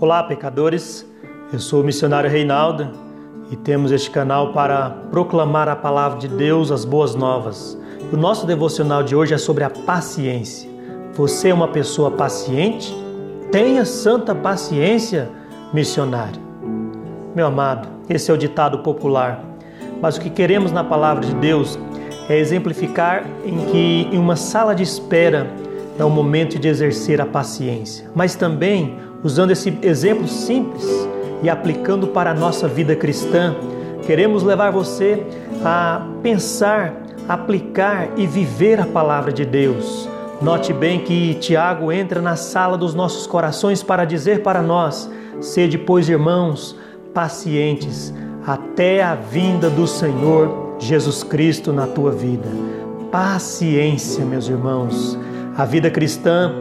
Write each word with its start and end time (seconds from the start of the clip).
Olá, 0.00 0.22
pecadores. 0.22 1.06
Eu 1.52 1.58
sou 1.58 1.82
o 1.82 1.84
missionário 1.84 2.30
Reinaldo 2.30 2.90
e 3.50 3.56
temos 3.56 3.92
este 3.92 4.10
canal 4.10 4.52
para 4.52 4.88
proclamar 5.10 5.68
a 5.68 5.76
palavra 5.76 6.18
de 6.18 6.26
Deus, 6.26 6.70
as 6.70 6.86
boas 6.86 7.14
novas. 7.14 7.78
O 8.10 8.16
nosso 8.16 8.46
devocional 8.46 9.02
de 9.02 9.14
hoje 9.14 9.34
é 9.34 9.38
sobre 9.38 9.62
a 9.62 9.68
paciência. 9.68 10.70
Você 11.14 11.50
é 11.50 11.54
uma 11.54 11.68
pessoa 11.68 12.10
paciente? 12.10 12.96
Tenha 13.50 13.84
santa 13.84 14.34
paciência, 14.34 15.28
missionário. 15.72 16.40
Meu 17.34 17.46
amado, 17.46 17.88
esse 18.08 18.30
é 18.30 18.34
o 18.34 18.38
ditado 18.38 18.78
popular. 18.78 19.44
Mas 20.00 20.16
o 20.16 20.20
que 20.20 20.30
queremos 20.30 20.72
na 20.72 20.82
palavra 20.82 21.26
de 21.26 21.34
Deus 21.34 21.78
é 22.26 22.38
exemplificar 22.38 23.26
em 23.44 23.66
que 23.66 24.08
em 24.10 24.18
uma 24.18 24.36
sala 24.36 24.74
de 24.74 24.82
espera 24.82 25.46
é 25.98 26.04
o 26.04 26.10
momento 26.10 26.58
de 26.58 26.68
exercer 26.68 27.20
a 27.20 27.26
paciência, 27.26 28.10
mas 28.14 28.34
também 28.34 28.96
usando 29.22 29.50
esse 29.50 29.78
exemplo 29.82 30.26
simples 30.26 30.84
e 31.42 31.48
aplicando 31.48 32.08
para 32.08 32.30
a 32.30 32.34
nossa 32.34 32.66
vida 32.66 32.96
cristã, 32.96 33.54
queremos 34.06 34.42
levar 34.42 34.70
você 34.70 35.24
a 35.64 36.06
pensar, 36.22 36.94
aplicar 37.28 38.10
e 38.16 38.26
viver 38.26 38.80
a 38.80 38.86
palavra 38.86 39.32
de 39.32 39.44
Deus. 39.44 40.08
Note 40.40 40.72
bem 40.72 41.00
que 41.00 41.34
Tiago 41.34 41.92
entra 41.92 42.20
na 42.20 42.34
sala 42.34 42.76
dos 42.76 42.94
nossos 42.94 43.26
corações 43.26 43.82
para 43.82 44.04
dizer 44.04 44.42
para 44.42 44.60
nós: 44.60 45.08
sede, 45.40 45.78
pois, 45.78 46.08
irmãos, 46.08 46.76
pacientes 47.14 48.12
até 48.44 49.02
a 49.02 49.14
vinda 49.14 49.70
do 49.70 49.86
Senhor 49.86 50.74
Jesus 50.78 51.22
Cristo 51.22 51.72
na 51.72 51.86
tua 51.86 52.10
vida. 52.10 52.48
Paciência, 53.10 54.24
meus 54.24 54.48
irmãos. 54.48 55.16
A 55.56 55.64
vida 55.64 55.90
cristã 55.90 56.52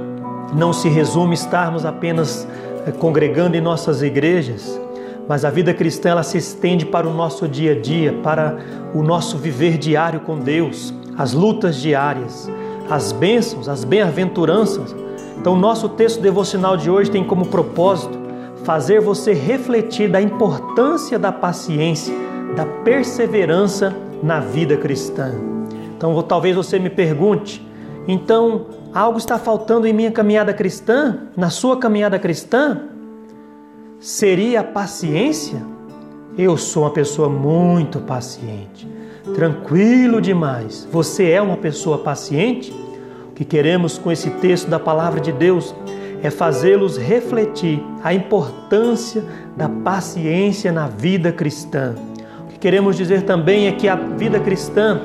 não 0.54 0.74
se 0.74 0.90
resume 0.90 1.34
estarmos 1.34 1.86
apenas 1.86 2.48
eh, 2.86 2.92
congregando 2.92 3.56
em 3.56 3.62
nossas 3.62 4.02
igrejas, 4.02 4.80
mas 5.28 5.46
a 5.46 5.50
vida 5.50 5.74
cristã 5.74 6.10
ela 6.10 6.24
se 6.24 6.38
estende 6.38 6.86
para 6.86 7.08
o 7.08 7.14
nosso 7.14 7.48
dia 7.48 7.72
a 7.74 7.80
dia, 7.80 8.14
para 8.22 8.58
o 8.94 9.02
nosso 9.02 9.38
viver 9.38 9.78
diário 9.78 10.20
com 10.22 10.38
Deus, 10.38 10.94
as 11.18 11.34
lutas 11.34 11.78
diárias, 11.78 12.50
as 12.90 13.12
bênçãos, 13.12 13.70
as 13.70 13.84
bem-aventuranças. 13.84 14.96
Então, 15.40 15.56
nosso 15.56 15.90
texto 15.90 16.22
devocional 16.22 16.76
de 16.76 16.90
hoje 16.90 17.10
tem 17.10 17.24
como 17.24 17.46
propósito 17.46 18.20
fazer 18.64 19.00
você 19.00 19.34
refletir 19.34 20.10
da 20.10 20.22
importância 20.22 21.18
da 21.18 21.32
paciência, 21.32 22.14
da 22.56 22.66
perseverança 22.66 23.96
na 24.22 24.40
vida 24.40 24.78
cristã. 24.78 25.32
Então, 25.96 26.22
talvez 26.24 26.56
você 26.56 26.78
me 26.78 26.90
pergunte, 26.90 27.66
então, 28.08 28.66
algo 28.94 29.18
está 29.18 29.38
faltando 29.38 29.88
em 29.88 29.94
minha 29.94 30.12
caminhada 30.12 30.54
cristã, 30.54 31.20
na 31.36 31.50
sua 31.50 31.78
caminhada 31.78 32.20
cristã? 32.20 32.82
Seria 34.00 34.62
a 34.62 34.64
paciência? 34.64 35.62
Eu 36.38 36.58
sou 36.58 36.84
uma 36.84 36.92
pessoa 36.92 37.30
muito 37.30 38.00
paciente, 38.00 38.88
tranquilo 39.36 40.22
demais. 40.22 40.88
Você 40.92 41.30
é 41.30 41.42
uma 41.42 41.58
pessoa 41.58 41.98
paciente? 41.98 42.72
O 43.30 43.34
que 43.34 43.46
queremos 43.46 43.98
com 43.98 44.12
esse 44.12 44.30
texto 44.30 44.70
da 44.70 44.80
palavra 44.80 45.20
de 45.20 45.32
Deus 45.32 45.76
é 46.24 46.30
fazê-los 46.30 46.98
refletir 46.98 47.84
a 48.04 48.14
importância 48.14 49.24
da 49.58 49.68
paciência 49.68 50.72
na 50.72 50.88
vida 50.88 51.32
cristã. 51.32 51.96
O 52.46 52.48
que 52.48 52.60
queremos 52.60 52.96
dizer 52.96 53.24
também 53.24 53.68
é 53.68 53.72
que 53.72 53.88
a 53.88 53.96
vida 53.96 54.40
cristã 54.40 55.02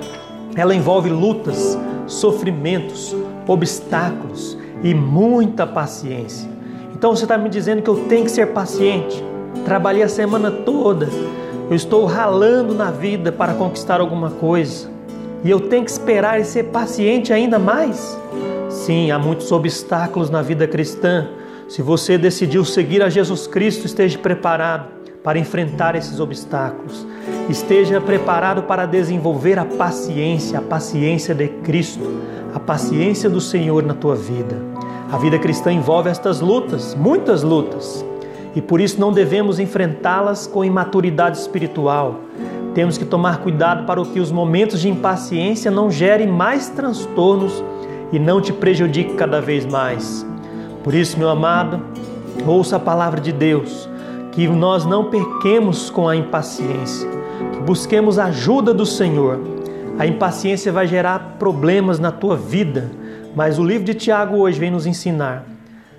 ela 0.55 0.75
envolve 0.75 1.09
lutas, 1.09 1.79
sofrimentos, 2.07 3.15
obstáculos 3.47 4.57
e 4.83 4.95
muita 4.95 5.67
paciência. 5.67 6.49
Então 6.95 7.15
você 7.15 7.25
está 7.25 7.37
me 7.37 7.49
dizendo 7.49 7.83
que 7.83 7.91
eu 7.91 8.05
tenho 8.09 8.25
que 8.25 8.31
ser 8.31 8.49
paciente. 8.49 9.23
Trabalhei 9.65 10.03
a 10.03 10.09
semana 10.09 10.51
toda, 10.51 11.09
eu 11.69 11.77
estou 11.77 12.05
ralando 12.05 12.75
na 12.75 12.91
vida 12.91 13.33
para 13.33 13.55
conquistar 13.55 14.01
alguma 14.01 14.31
coisa 14.31 14.97
e 15.45 15.51
eu 15.51 15.61
tenho 15.61 15.85
que 15.85 15.91
esperar 15.91 16.41
e 16.41 16.45
ser 16.45 16.65
paciente 16.65 17.33
ainda 17.33 17.59
mais? 17.59 18.19
Sim, 18.69 19.11
há 19.11 19.19
muitos 19.19 19.53
obstáculos 19.53 20.31
na 20.31 20.43
vida 20.43 20.67
cristã. 20.67 21.29
Se 21.69 21.83
você 21.83 22.17
decidiu 22.17 22.65
seguir 22.65 23.03
a 23.03 23.09
Jesus 23.09 23.47
Cristo, 23.47 23.87
esteja 23.87 24.19
preparado 24.19 24.89
para 25.23 25.39
enfrentar 25.39 25.97
esses 25.97 26.21
obstáculos. 26.21 27.07
Esteja 27.49 28.01
preparado 28.01 28.63
para 28.63 28.87
desenvolver 28.87 29.59
a 29.59 29.65
paciência, 29.65 30.59
a 30.59 30.63
paciência 30.63 31.35
de 31.35 31.49
Cristo, 31.49 32.23
a 32.57 32.59
paciência 32.59 33.29
do 33.29 33.39
Senhor 33.39 33.83
na 33.83 33.93
tua 33.93 34.15
vida. 34.15 34.57
A 35.13 35.19
vida 35.19 35.39
cristã 35.39 35.71
envolve 35.71 36.09
estas 36.09 36.41
lutas, 36.41 36.95
muitas 36.95 37.43
lutas, 37.43 38.03
e 38.55 38.63
por 38.63 38.81
isso 38.81 38.99
não 38.99 39.13
devemos 39.13 39.59
enfrentá-las 39.59 40.47
com 40.47 40.65
imaturidade 40.65 41.37
espiritual. 41.37 42.21
Temos 42.75 42.97
que 42.97 43.05
tomar 43.05 43.43
cuidado 43.43 43.85
para 43.85 44.03
que 44.07 44.19
os 44.19 44.33
momentos 44.33 44.81
de 44.81 44.89
impaciência 44.89 45.71
não 45.71 45.91
gerem 45.91 46.29
mais 46.29 46.71
transtornos 46.71 47.63
e 48.11 48.19
não 48.19 48.41
te 48.41 48.55
prejudiquem 48.55 49.17
cada 49.17 49.39
vez 49.39 49.67
mais. 49.67 50.27
Por 50.83 50.95
isso, 50.95 51.19
meu 51.19 51.29
amado, 51.29 51.83
ouça 52.47 52.77
a 52.77 52.81
palavra 52.81 53.21
de 53.21 53.33
Deus 53.33 53.87
que 54.33 54.49
nós 54.49 54.87
não 54.87 55.11
pequemos 55.11 55.91
com 55.91 56.09
a 56.09 56.17
impaciência, 56.17 57.07
que 57.53 57.61
busquemos 57.61 58.19
a 58.19 58.25
ajuda 58.27 58.73
do 58.73 58.87
Senhor. 58.87 59.56
A 59.99 60.07
impaciência 60.07 60.71
vai 60.71 60.87
gerar 60.87 61.37
problemas 61.39 61.99
na 61.99 62.13
tua 62.13 62.37
vida, 62.37 62.91
mas 63.35 63.59
o 63.59 63.65
livro 63.65 63.85
de 63.85 63.95
Tiago 63.95 64.37
hoje 64.37 64.59
vem 64.59 64.71
nos 64.71 64.87
ensinar 64.87 65.45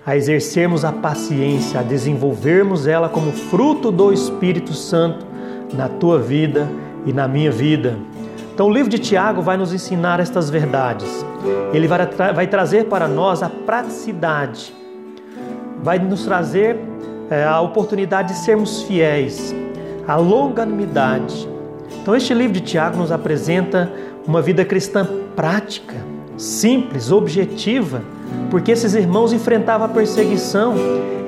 a 0.08 0.16
exercermos 0.16 0.85
a 0.85 0.91
paciência, 0.94 1.81
a 1.81 1.84
desenvolvermos 1.84 2.88
ela 2.88 3.09
como 3.09 3.34
fruto 3.34 3.91
do 3.91 4.13
Espírito 4.13 4.72
Santo 4.74 5.25
na 5.74 5.90
tua 5.90 6.18
vida 6.18 6.66
e 7.06 7.12
na 7.12 7.28
minha 7.28 7.52
vida. 7.52 7.97
Então, 8.53 8.68
o 8.68 8.72
livro 8.72 8.90
de 8.90 8.97
Tiago 8.97 9.41
vai 9.41 9.57
nos 9.57 9.74
ensinar 9.74 10.22
estas 10.22 10.50
verdades. 10.50 11.25
Ele 11.74 11.90
vai, 11.90 12.07
tra 12.07 12.31
vai 12.31 12.47
trazer 12.47 12.86
para 12.86 13.06
nós 13.06 13.44
a 13.44 13.50
praticidade, 13.50 14.74
vai 15.84 16.00
nos 16.00 16.24
trazer 16.24 16.80
é, 17.30 17.44
a 17.44 17.59
oportunidade 17.59 18.30
de 18.30 18.40
sermos 18.40 18.84
fiéis, 18.84 19.53
a 20.07 20.16
longanimidade. 20.16 21.50
Então, 22.02 22.16
este 22.16 22.34
livro 22.34 22.53
de 22.53 22.62
Tiago 22.62 22.98
nos 22.98 23.12
apresenta 23.12 23.92
uma 24.25 24.42
vida 24.42 24.64
cristã 24.66 25.08
prática, 25.36 25.96
simples, 26.38 27.12
objetiva, 27.12 28.02
porque 28.50 28.72
esses 28.72 28.94
irmãos 28.94 29.34
enfrentavam 29.34 29.86
a 29.86 29.90
perseguição, 29.90 30.75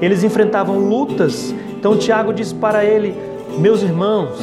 eles 0.01 0.23
enfrentavam 0.23 0.77
lutas. 0.77 1.53
Então, 1.77 1.97
Tiago 1.97 2.33
diz 2.33 2.53
para 2.53 2.83
ele: 2.83 3.15
Meus 3.57 3.81
irmãos, 3.81 4.37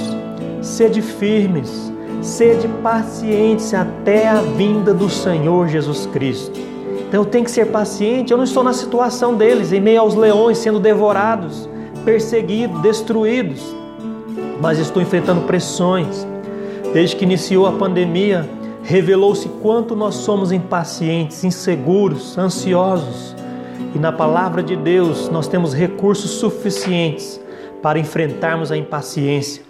sede 0.60 1.00
firmes, 1.00 1.92
sede 2.22 2.68
pacientes 2.82 3.72
até 3.72 4.28
a 4.28 4.40
vinda 4.40 4.92
do 4.92 5.08
Senhor 5.08 5.68
Jesus 5.68 6.06
Cristo. 6.06 6.66
Então 7.08 7.22
eu 7.22 7.24
tenho 7.24 7.44
que 7.44 7.50
ser 7.50 7.66
paciente. 7.66 8.32
Eu 8.32 8.36
não 8.36 8.44
estou 8.44 8.64
na 8.64 8.72
situação 8.72 9.34
deles, 9.34 9.72
em 9.72 9.80
meio 9.80 10.00
aos 10.00 10.14
leões 10.14 10.58
sendo 10.58 10.80
devorados, 10.80 11.68
perseguidos, 12.04 12.80
destruídos, 12.82 13.74
mas 14.60 14.78
estou 14.78 15.02
enfrentando 15.02 15.42
pressões. 15.42 16.26
Desde 16.92 17.16
que 17.16 17.24
iniciou 17.24 17.66
a 17.66 17.72
pandemia, 17.72 18.48
revelou-se 18.82 19.48
quanto 19.60 19.96
nós 19.96 20.14
somos 20.16 20.52
impacientes, 20.52 21.44
inseguros, 21.44 22.38
ansiosos. 22.38 23.34
E 23.94 23.98
na 23.98 24.12
palavra 24.12 24.62
de 24.62 24.76
Deus 24.76 25.28
nós 25.28 25.48
temos 25.48 25.74
recursos 25.74 26.30
suficientes 26.32 27.40
para 27.82 27.98
enfrentarmos 27.98 28.72
a 28.72 28.76
impaciência, 28.76 29.62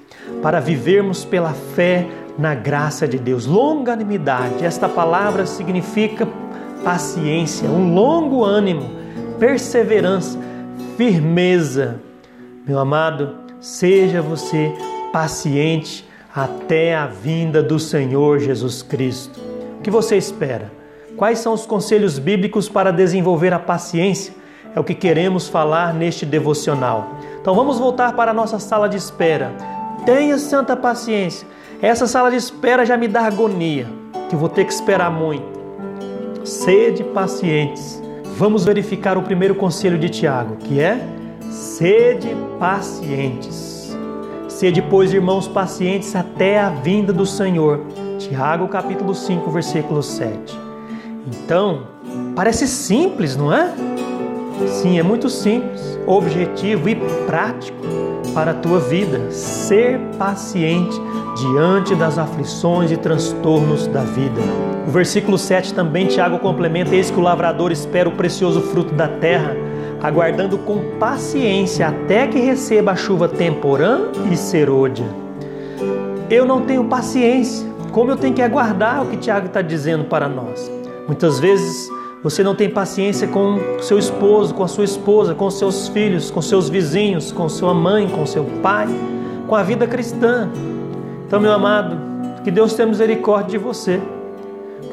para 0.43 0.61
vivermos 0.61 1.25
pela 1.25 1.53
fé 1.53 2.07
na 2.39 2.55
graça 2.55 3.09
de 3.09 3.19
Deus. 3.19 3.47
Longanimidade, 3.47 4.65
esta 4.65 4.89
palavra 4.89 5.47
significa 5.47 6.29
paciência, 6.85 7.69
um 7.69 7.95
longo 7.95 8.45
ânimo, 8.45 8.91
perseverança, 9.39 10.39
firmeza. 10.97 12.01
Meu 12.66 12.78
amado, 12.78 13.46
seja 13.66 14.22
você 14.22 14.72
paciente 15.13 16.09
até 16.33 16.95
a 16.95 17.07
vinda 17.07 17.60
do 17.60 17.80
Senhor 17.80 18.39
Jesus 18.39 18.80
Cristo. 18.80 19.41
O 19.78 19.83
que 19.83 19.91
você 19.91 20.16
espera? 20.16 20.71
Quais 21.16 21.41
são 21.41 21.53
os 21.53 21.66
conselhos 21.66 22.16
bíblicos 22.16 22.68
para 22.68 22.92
desenvolver 22.92 23.53
a 23.53 23.59
paciência? 23.59 24.33
É 24.72 24.78
o 24.78 24.84
que 24.84 24.95
queremos 24.95 25.48
falar 25.48 25.92
neste 25.92 26.24
devocional. 26.24 27.16
Então 27.41 27.57
vamos 27.57 27.77
voltar 27.77 28.15
para 28.15 28.30
a 28.30 28.34
nossa 28.34 28.60
sala 28.60 28.89
de 28.89 28.98
espera. 28.98 29.51
Tenha 30.04 30.39
santa 30.39 30.77
paciência. 30.77 31.48
Essa 31.83 32.07
sala 32.07 32.30
de 32.30 32.36
espera 32.36 32.86
já 32.86 32.97
me 32.97 33.09
dá 33.09 33.22
agonia, 33.22 33.89
que 34.30 34.36
vou 34.36 34.48
ter 34.48 34.65
que 34.65 34.72
esperar 34.72 35.10
muito. 35.10 35.45
Sede 36.45 37.03
pacientes. 37.03 38.01
Vamos 38.36 38.65
verificar 38.65 39.19
o 39.19 39.22
primeiro 39.22 39.57
conselho 39.57 39.98
de 39.98 40.09
Tiago, 40.09 40.57
que 40.57 40.78
é: 40.78 41.01
sede 41.51 42.37
pacientes. 42.59 43.97
Sede, 44.48 44.81
pois, 44.81 45.13
irmãos, 45.13 45.47
pacientes 45.47 46.15
até 46.16 46.60
a 46.60 46.71
vinda 46.71 47.13
do 47.13 47.27
Senhor. 47.27 47.81
Tiago, 48.19 48.69
capítulo 48.69 49.15
5, 49.15 49.51
versículo 49.51 50.03
7. 50.03 50.59
Então, 51.27 51.89
parece 52.34 52.66
simples, 52.66 53.37
não 53.37 53.53
é? 53.53 53.72
Sim, 54.66 54.98
é 54.98 55.03
muito 55.03 55.28
simples, 55.28 55.98
objetivo 56.07 56.89
e 56.89 56.97
prático 57.27 57.78
para 58.33 58.53
a 58.53 58.54
tua 58.54 58.81
vida. 58.81 59.31
Ser 59.31 59.98
paciente 60.19 60.98
diante 61.37 61.95
das 61.95 62.19
aflições 62.19 62.91
e 62.91 62.97
transtornos 62.97 63.87
da 63.87 64.03
vida. 64.03 64.41
O 64.87 64.91
versículo 64.91 65.37
7 65.37 65.75
também, 65.75 66.07
Tiago 66.07 66.39
complementa: 66.39 66.95
Eis 66.95 67.10
que 67.10 67.19
o 67.19 67.22
lavrador 67.22 67.72
espera 67.72 68.09
o 68.09 68.13
precioso 68.13 68.60
fruto 68.63 68.95
da 68.95 69.09
terra, 69.09 69.54
aguardando 70.03 70.59
com 70.59 70.98
paciência 70.98 71.89
até 71.89 72.27
que 72.27 72.39
receba 72.39 72.93
a 72.93 72.97
chuva 72.97 73.28
temporã 73.28 74.10
e 74.31 74.37
serôdia. 74.37 75.07
Eu 76.28 76.45
não 76.45 76.63
tenho 76.63 76.84
paciência, 76.84 77.66
como 77.93 78.10
eu 78.10 78.16
tenho 78.16 78.34
que 78.34 78.43
aguardar 78.43 79.03
o 79.03 79.07
que 79.07 79.16
Tiago 79.16 79.47
está 79.47 79.63
dizendo 79.63 80.04
para 80.04 80.28
nós. 80.28 80.71
Muitas 81.07 81.39
vezes 81.39 81.89
você 82.22 82.43
não 82.43 82.54
tem 82.54 82.69
paciência 82.69 83.28
com 83.28 83.59
seu 83.81 83.98
esposo, 83.98 84.53
com 84.53 84.65
a 84.65 84.69
sua 84.69 84.84
esposa, 84.84 85.34
com 85.34 85.48
seus 85.51 85.89
filhos, 85.89 86.31
com 86.31 86.43
seus 86.43 86.69
vizinhos, 86.69 87.31
com 87.31 87.48
sua 87.48 87.72
mãe, 87.72 88.09
com 88.09 88.27
seu 88.27 88.45
pai, 88.63 88.89
com 89.47 89.54
a 89.54 89.63
vida 89.63 89.87
cristã. 89.87 90.51
Então, 91.27 91.39
meu 91.39 91.53
amado, 91.53 91.97
que 92.43 92.51
Deus 92.51 92.75
tenha 92.75 92.89
misericórdia 92.89 93.59
de 93.59 93.65
você. 93.65 94.01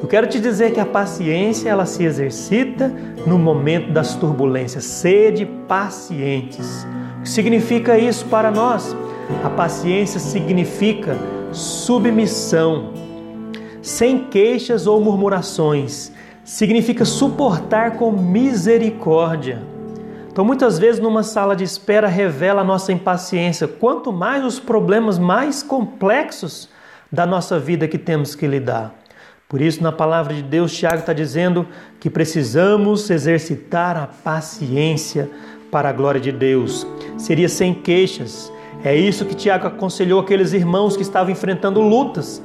Eu 0.03 0.09
quero 0.09 0.27
te 0.27 0.38
dizer 0.38 0.73
que 0.73 0.81
a 0.81 0.85
paciência 0.85 1.69
ela 1.69 1.85
se 1.85 2.03
exercita 2.03 2.94
no 3.25 3.39
momento 3.39 3.89
das 3.94 4.13
turbulências. 4.15 4.83
Sede 4.83 5.45
pacientes. 5.45 6.85
O 7.19 7.23
que 7.23 7.29
significa 7.29 7.97
isso 7.97 8.25
para 8.25 8.51
nós? 8.51 8.94
A 9.45 9.50
paciência 9.50 10.19
significa 10.19 11.17
submissão, 11.53 12.91
sem 13.81 14.25
queixas 14.25 14.88
ou 14.88 15.00
murmurações 15.00 16.11
significa 16.44 17.05
suportar 17.05 17.91
com 17.91 18.11
misericórdia. 18.11 19.61
Então, 20.29 20.44
muitas 20.44 20.77
vezes, 20.77 21.00
numa 21.00 21.23
sala 21.23 21.55
de 21.55 21.63
espera, 21.63 22.09
revela 22.09 22.59
a 22.59 22.65
nossa 22.65 22.91
impaciência, 22.91 23.69
quanto 23.69 24.11
mais 24.11 24.44
os 24.44 24.59
problemas 24.59 25.17
mais 25.17 25.63
complexos 25.63 26.67
da 27.09 27.25
nossa 27.25 27.57
vida 27.57 27.88
que 27.88 27.97
temos 27.97 28.35
que 28.35 28.45
lidar. 28.45 29.02
Por 29.53 29.61
isso, 29.61 29.83
na 29.83 29.91
palavra 29.91 30.33
de 30.33 30.41
Deus, 30.41 30.75
Tiago 30.75 31.01
está 31.01 31.13
dizendo 31.13 31.67
que 32.00 32.09
precisamos 32.09 33.07
exercitar 33.11 33.95
a 33.95 34.07
paciência 34.07 35.29
para 35.69 35.89
a 35.89 35.94
glória 35.94 36.19
de 36.19 36.31
Deus. 36.31 36.88
Seria 37.19 37.47
sem 37.47 37.71
queixas. 37.71 38.51
É 38.83 38.95
isso 38.95 39.25
que 39.25 39.35
Tiago 39.35 39.67
aconselhou 39.67 40.19
aqueles 40.19 40.53
irmãos 40.53 40.97
que 40.97 41.03
estavam 41.03 41.31
enfrentando 41.31 41.81
lutas, 41.81 42.41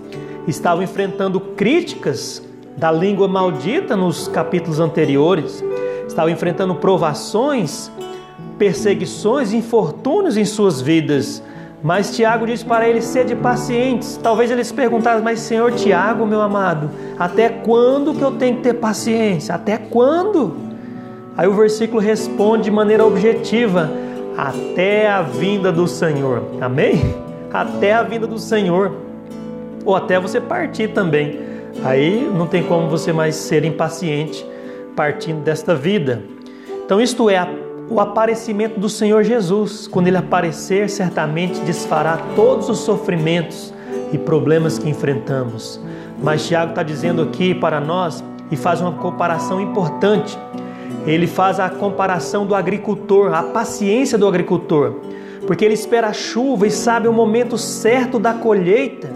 estavam 0.47 0.83
enfrentando 0.83 1.41
críticas 1.41 2.47
da 2.77 2.93
língua 2.93 3.27
maldita 3.27 3.97
nos 3.97 4.29
capítulos 4.29 4.79
anteriores, 4.79 5.65
estavam 6.07 6.31
enfrentando 6.31 6.75
provações, 6.75 7.91
perseguições, 8.59 9.55
infortúnios 9.55 10.37
em 10.37 10.45
suas 10.45 10.83
vidas. 10.83 11.43
Mas 11.83 12.15
Tiago 12.15 12.47
diz 12.47 12.63
para 12.63 12.89
eles: 12.89 13.05
sede 13.05 13.37
pacientes. 13.37 14.19
Talvez 14.23 14.51
eles 14.51 14.73
perguntassem, 14.73 15.23
mas 15.23 15.41
Senhor 15.41 15.73
Tiago, 15.73 16.27
meu 16.27 16.41
amado, 16.41 16.91
até 17.19 17.49
quando 17.49 18.15
que 18.15 18.23
eu 18.23 18.33
tenho 18.33 18.57
que 18.57 18.63
ter 18.63 18.75
paciência? 18.75 19.55
Até 19.55 19.77
quando? 19.77 20.57
Aí 21.37 21.47
o 21.47 21.55
versículo 21.55 22.01
responde 22.01 22.65
de 22.65 22.71
maneira 22.71 23.07
objetiva: 23.07 23.91
até 24.37 25.09
a 25.09 25.23
vinda 25.23 25.71
do 25.71 25.87
Senhor. 25.87 26.43
Amém? 26.61 27.15
Até 27.51 27.95
a 27.95 28.03
vinda 28.03 28.27
do 28.27 28.39
Senhor. 28.39 28.93
Ou 29.83 29.97
até 29.97 30.21
você 30.21 30.39
partir 30.39 30.89
também. 30.89 31.41
Aí 31.83 32.31
não 32.37 32.47
tem 32.47 32.63
como 32.63 32.91
você 32.91 33.11
mais 33.11 33.37
ser 33.37 33.65
impaciente 33.65 34.47
partindo 34.95 35.41
desta 35.43 35.75
vida. 35.75 36.23
Então, 36.85 37.01
isto 37.01 37.31
é 37.31 37.39
o 37.91 38.01
aparecimento 38.01 38.79
do 38.79 38.89
Senhor 38.89 39.23
Jesus. 39.25 39.87
Quando 39.87 40.09
ele 40.09 40.17
aparecer, 40.17 40.89
certamente 40.91 41.61
desfará 41.61 42.19
todos 42.37 42.69
os 42.69 42.79
sofrimentos 42.79 43.73
e 44.13 44.19
problemas 44.19 44.79
que 44.79 44.89
enfrentamos. 44.89 45.81
Mas 46.23 46.47
Tiago 46.47 46.71
está 46.71 46.83
dizendo 46.83 47.23
aqui 47.23 47.55
para 47.55 47.81
nós 47.81 48.23
e 48.51 48.57
faz 48.57 48.81
uma 48.81 48.93
comparação 48.93 49.61
importante. 49.61 50.39
Ele 51.07 51.27
faz 51.27 51.61
a 51.61 51.71
comparação 51.71 52.47
do 52.47 52.55
agricultor, 52.55 53.33
a 53.33 53.43
paciência 53.43 54.19
do 54.19 54.27
agricultor, 54.27 54.95
porque 55.47 55.65
ele 55.65 55.75
espera 55.75 56.09
a 56.09 56.13
chuva 56.13 56.67
e 56.67 56.71
sabe 56.71 57.09
o 57.09 57.13
momento 57.13 57.57
certo 57.57 58.19
da 58.19 58.35
colheita. 58.35 59.11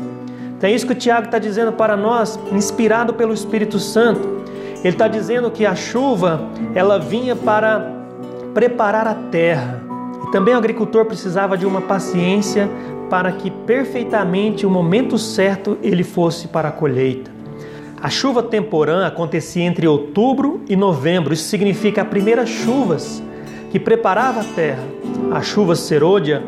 Então 0.56 0.70
é 0.70 0.72
isso 0.72 0.86
que 0.86 0.92
o 0.92 0.96
Tiago 0.96 1.26
está 1.26 1.38
dizendo 1.38 1.72
para 1.72 1.96
nós, 1.96 2.38
inspirado 2.52 3.12
pelo 3.12 3.34
Espírito 3.34 3.78
Santo. 3.78 4.42
Ele 4.78 4.94
está 4.94 5.08
dizendo 5.08 5.50
que 5.50 5.66
a 5.66 5.74
chuva 5.74 6.48
ela 6.74 6.98
vinha 6.98 7.34
para 7.34 8.01
preparar 8.54 9.06
a 9.06 9.14
terra. 9.14 9.82
E 10.26 10.30
também 10.30 10.54
o 10.54 10.58
agricultor 10.58 11.04
precisava 11.04 11.56
de 11.56 11.66
uma 11.66 11.80
paciência 11.80 12.68
para 13.10 13.32
que 13.32 13.50
perfeitamente 13.50 14.64
o 14.64 14.70
momento 14.70 15.18
certo 15.18 15.76
ele 15.82 16.04
fosse 16.04 16.48
para 16.48 16.68
a 16.68 16.72
colheita. 16.72 17.30
A 18.00 18.08
chuva 18.08 18.42
temporã 18.42 19.06
acontecia 19.06 19.62
entre 19.62 19.86
outubro 19.86 20.62
e 20.68 20.74
novembro. 20.74 21.32
Isso 21.32 21.44
significa 21.44 22.02
as 22.02 22.08
primeiras 22.08 22.48
chuvas 22.48 23.22
que 23.70 23.78
preparava 23.78 24.40
a 24.40 24.44
terra. 24.44 24.82
A 25.30 25.40
chuva 25.40 25.76
serôdia 25.76 26.42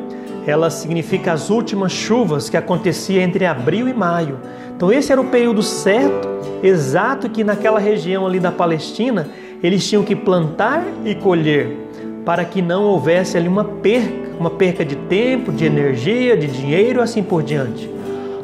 ela 0.46 0.68
significa 0.68 1.32
as 1.32 1.50
últimas 1.50 1.92
chuvas 1.92 2.50
que 2.50 2.56
acontecia 2.56 3.22
entre 3.22 3.46
abril 3.46 3.88
e 3.88 3.94
maio. 3.94 4.38
Então 4.76 4.92
esse 4.92 5.10
era 5.10 5.20
o 5.20 5.26
período 5.26 5.62
certo, 5.62 6.28
exato 6.62 7.30
que 7.30 7.44
naquela 7.44 7.78
região 7.78 8.26
ali 8.26 8.38
da 8.38 8.52
Palestina 8.52 9.28
eles 9.62 9.88
tinham 9.88 10.02
que 10.02 10.14
plantar 10.14 10.84
e 11.04 11.14
colher, 11.14 11.83
para 12.24 12.44
que 12.44 12.62
não 12.62 12.84
houvesse 12.84 13.36
ali 13.36 13.48
uma 13.48 13.64
perca, 13.64 14.36
uma 14.38 14.50
perca 14.50 14.84
de 14.84 14.96
tempo, 14.96 15.52
de 15.52 15.64
energia, 15.64 16.36
de 16.36 16.46
dinheiro, 16.46 17.00
assim 17.00 17.22
por 17.22 17.42
diante. 17.42 17.90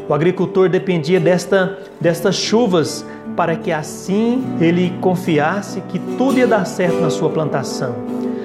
O 0.09 0.15
agricultor 0.15 0.69
dependia 0.69 1.21
desta, 1.21 1.79
destas 2.01 2.35
chuvas 2.35 3.05
para 3.37 3.57
que 3.57 3.71
assim 3.73 4.45
ele 4.61 4.93
confiasse 5.01 5.81
que 5.83 5.99
tudo 6.19 6.39
ia 6.39 6.47
dar 6.47 6.65
certo 6.65 7.01
na 7.01 7.11
sua 7.11 7.31
plantação. 7.31 7.95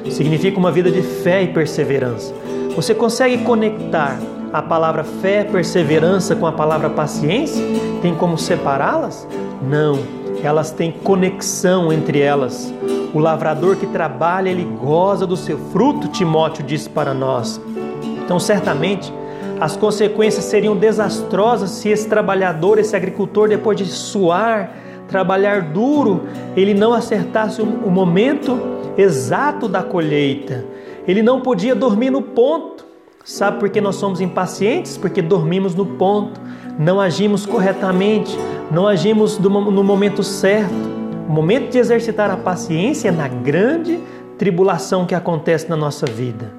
Significa 0.09 0.57
uma 0.59 0.71
vida 0.71 0.91
de 0.91 1.01
fé 1.01 1.43
e 1.43 1.47
perseverança. 1.47 2.33
Você 2.75 2.93
consegue 2.93 3.39
conectar 3.39 4.19
a 4.53 4.61
palavra 4.61 5.03
fé, 5.03 5.43
perseverança 5.43 6.35
com 6.35 6.45
a 6.45 6.51
palavra 6.51 6.89
paciência? 6.89 7.63
Tem 8.01 8.13
como 8.13 8.37
separá-las? 8.37 9.27
Não, 9.67 9.99
elas 10.43 10.71
têm 10.71 10.91
conexão 10.91 11.91
entre 11.91 12.19
elas. 12.19 12.71
O 13.15 13.19
lavrador 13.19 13.77
que 13.77 13.87
trabalha, 13.87 14.49
ele 14.49 14.65
goza 14.65 15.25
do 15.25 15.37
seu 15.37 15.57
fruto, 15.71 16.09
Timóteo 16.09 16.65
disse 16.65 16.89
para 16.89 17.13
nós. 17.13 17.61
Então, 18.03 18.37
certamente, 18.37 19.13
as 19.57 19.77
consequências 19.77 20.43
seriam 20.43 20.75
desastrosas 20.75 21.69
se 21.69 21.87
esse 21.87 22.09
trabalhador, 22.09 22.77
esse 22.77 22.93
agricultor, 22.93 23.47
depois 23.47 23.77
de 23.77 23.85
suar, 23.85 24.69
trabalhar 25.07 25.61
duro, 25.61 26.23
ele 26.57 26.73
não 26.73 26.91
acertasse 26.91 27.61
o 27.61 27.89
momento 27.89 28.59
exato 28.97 29.69
da 29.69 29.81
colheita. 29.81 30.65
Ele 31.07 31.23
não 31.23 31.39
podia 31.39 31.73
dormir 31.73 32.09
no 32.09 32.21
ponto. 32.21 32.85
Sabe 33.23 33.61
por 33.61 33.69
que 33.69 33.79
nós 33.79 33.95
somos 33.95 34.19
impacientes? 34.19 34.97
Porque 34.97 35.21
dormimos 35.21 35.73
no 35.73 35.85
ponto, 35.85 36.41
não 36.77 36.99
agimos 36.99 37.45
corretamente, 37.45 38.37
não 38.69 38.85
agimos 38.85 39.39
no 39.39 39.83
momento 39.85 40.21
certo. 40.21 40.94
O 41.27 41.31
momento 41.31 41.71
de 41.71 41.79
exercitar 41.79 42.29
a 42.29 42.37
paciência 42.37 43.09
é 43.09 43.11
na 43.11 43.27
grande 43.27 43.99
tribulação 44.37 45.07
que 45.07 45.15
acontece 45.15 45.67
na 45.67 45.75
nossa 45.75 46.05
vida. 46.05 46.53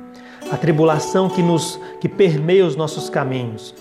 A 0.50 0.56
tribulação 0.56 1.28
que 1.28 1.40
nos 1.40 1.80
que 2.00 2.08
permeia 2.08 2.66
os 2.66 2.74
nossos 2.74 3.08
caminhos. 3.08 3.74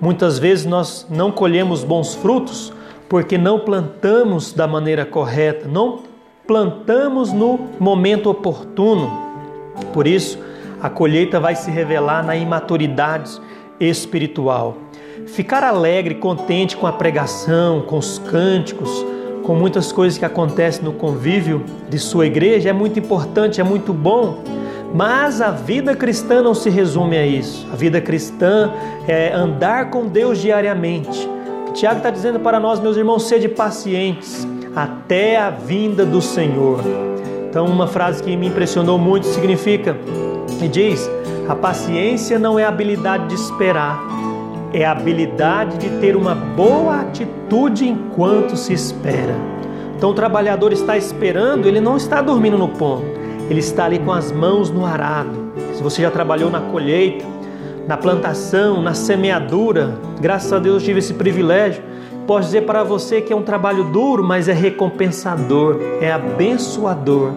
Muitas 0.00 0.38
vezes 0.38 0.64
nós 0.64 1.06
não 1.10 1.30
colhemos 1.30 1.84
bons 1.84 2.14
frutos 2.14 2.72
porque 3.06 3.36
não 3.36 3.58
plantamos 3.58 4.52
da 4.54 4.66
maneira 4.66 5.04
correta, 5.04 5.68
não 5.68 6.00
plantamos 6.46 7.32
no 7.32 7.60
momento 7.78 8.30
oportuno. 8.30 9.10
Por 9.92 10.06
isso, 10.06 10.38
a 10.80 10.88
colheita 10.88 11.38
vai 11.38 11.54
se 11.54 11.70
revelar 11.70 12.24
na 12.24 12.34
imaturidade 12.34 13.38
espiritual. 13.78 14.76
Ficar 15.26 15.62
alegre, 15.62 16.14
contente 16.14 16.78
com 16.78 16.86
a 16.86 16.92
pregação, 16.92 17.82
com 17.82 17.98
os 17.98 18.18
cânticos, 18.18 19.04
com 19.44 19.54
muitas 19.54 19.92
coisas 19.92 20.18
que 20.18 20.24
acontecem 20.24 20.84
no 20.84 20.92
convívio 20.92 21.64
de 21.88 21.98
sua 21.98 22.26
igreja 22.26 22.70
é 22.70 22.72
muito 22.72 22.98
importante, 22.98 23.60
é 23.60 23.64
muito 23.64 23.92
bom. 23.92 24.42
Mas 24.94 25.40
a 25.40 25.50
vida 25.50 25.94
cristã 25.94 26.42
não 26.42 26.54
se 26.54 26.68
resume 26.68 27.16
a 27.16 27.24
isso. 27.24 27.66
A 27.72 27.76
vida 27.76 28.00
cristã 28.00 28.72
é 29.06 29.32
andar 29.32 29.90
com 29.90 30.06
Deus 30.06 30.38
diariamente. 30.38 31.28
O 31.68 31.72
Tiago 31.72 31.98
está 31.98 32.10
dizendo 32.10 32.40
para 32.40 32.58
nós, 32.58 32.80
meus 32.80 32.96
irmãos, 32.96 33.28
sede 33.28 33.48
pacientes 33.48 34.46
até 34.74 35.36
a 35.36 35.50
vinda 35.50 36.04
do 36.04 36.20
Senhor. 36.20 36.80
Então, 37.48 37.66
uma 37.66 37.86
frase 37.86 38.22
que 38.22 38.36
me 38.36 38.48
impressionou 38.48 38.98
muito 38.98 39.26
significa 39.26 39.96
e 40.62 40.68
diz: 40.68 41.08
a 41.48 41.54
paciência 41.54 42.38
não 42.38 42.58
é 42.58 42.64
a 42.64 42.68
habilidade 42.68 43.28
de 43.28 43.34
esperar, 43.34 44.00
é 44.72 44.84
a 44.84 44.92
habilidade 44.92 45.78
de 45.78 45.88
ter 46.00 46.16
uma 46.16 46.34
boa 46.34 47.00
atitude 47.00 47.88
enquanto 47.88 48.56
se 48.56 48.72
espera. 48.72 49.34
Então, 49.96 50.10
o 50.10 50.14
trabalhador 50.14 50.72
está 50.72 50.96
esperando, 50.96 51.66
ele 51.66 51.80
não 51.80 51.96
está 51.96 52.22
dormindo 52.22 52.56
no 52.56 52.68
ponto, 52.68 53.04
Ele 53.50 53.60
está 53.60 53.84
ali 53.84 53.98
com 53.98 54.12
as 54.12 54.32
mãos 54.32 54.70
no 54.70 54.86
arado. 54.86 55.52
Se 55.74 55.82
você 55.82 56.02
já 56.02 56.10
trabalhou 56.10 56.50
na 56.50 56.60
colheita, 56.60 57.24
na 57.86 57.96
plantação, 57.96 58.80
na 58.80 58.94
semeadura, 58.94 59.98
graças 60.20 60.52
a 60.52 60.58
Deus 60.58 60.82
eu 60.82 60.86
tive 60.86 61.00
esse 61.00 61.12
privilégio. 61.14 61.82
Posso 62.26 62.46
dizer 62.46 62.62
para 62.62 62.84
você 62.84 63.20
que 63.20 63.32
é 63.32 63.36
um 63.36 63.42
trabalho 63.42 63.84
duro, 63.84 64.22
mas 64.22 64.48
é 64.48 64.52
recompensador, 64.52 65.78
é 66.00 66.12
abençoador. 66.12 67.32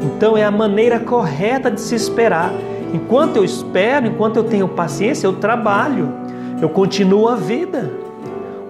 Então 0.00 0.36
é 0.36 0.42
a 0.42 0.50
maneira 0.50 0.98
correta 0.98 1.70
de 1.70 1.80
se 1.80 1.94
esperar. 1.94 2.50
Enquanto 2.94 3.36
eu 3.36 3.44
espero, 3.44 4.06
enquanto 4.06 4.36
eu 4.36 4.44
tenho 4.44 4.66
paciência, 4.66 5.26
eu 5.26 5.34
trabalho, 5.34 6.12
eu 6.60 6.68
continuo 6.68 7.28
a 7.28 7.36
vida. 7.36 7.90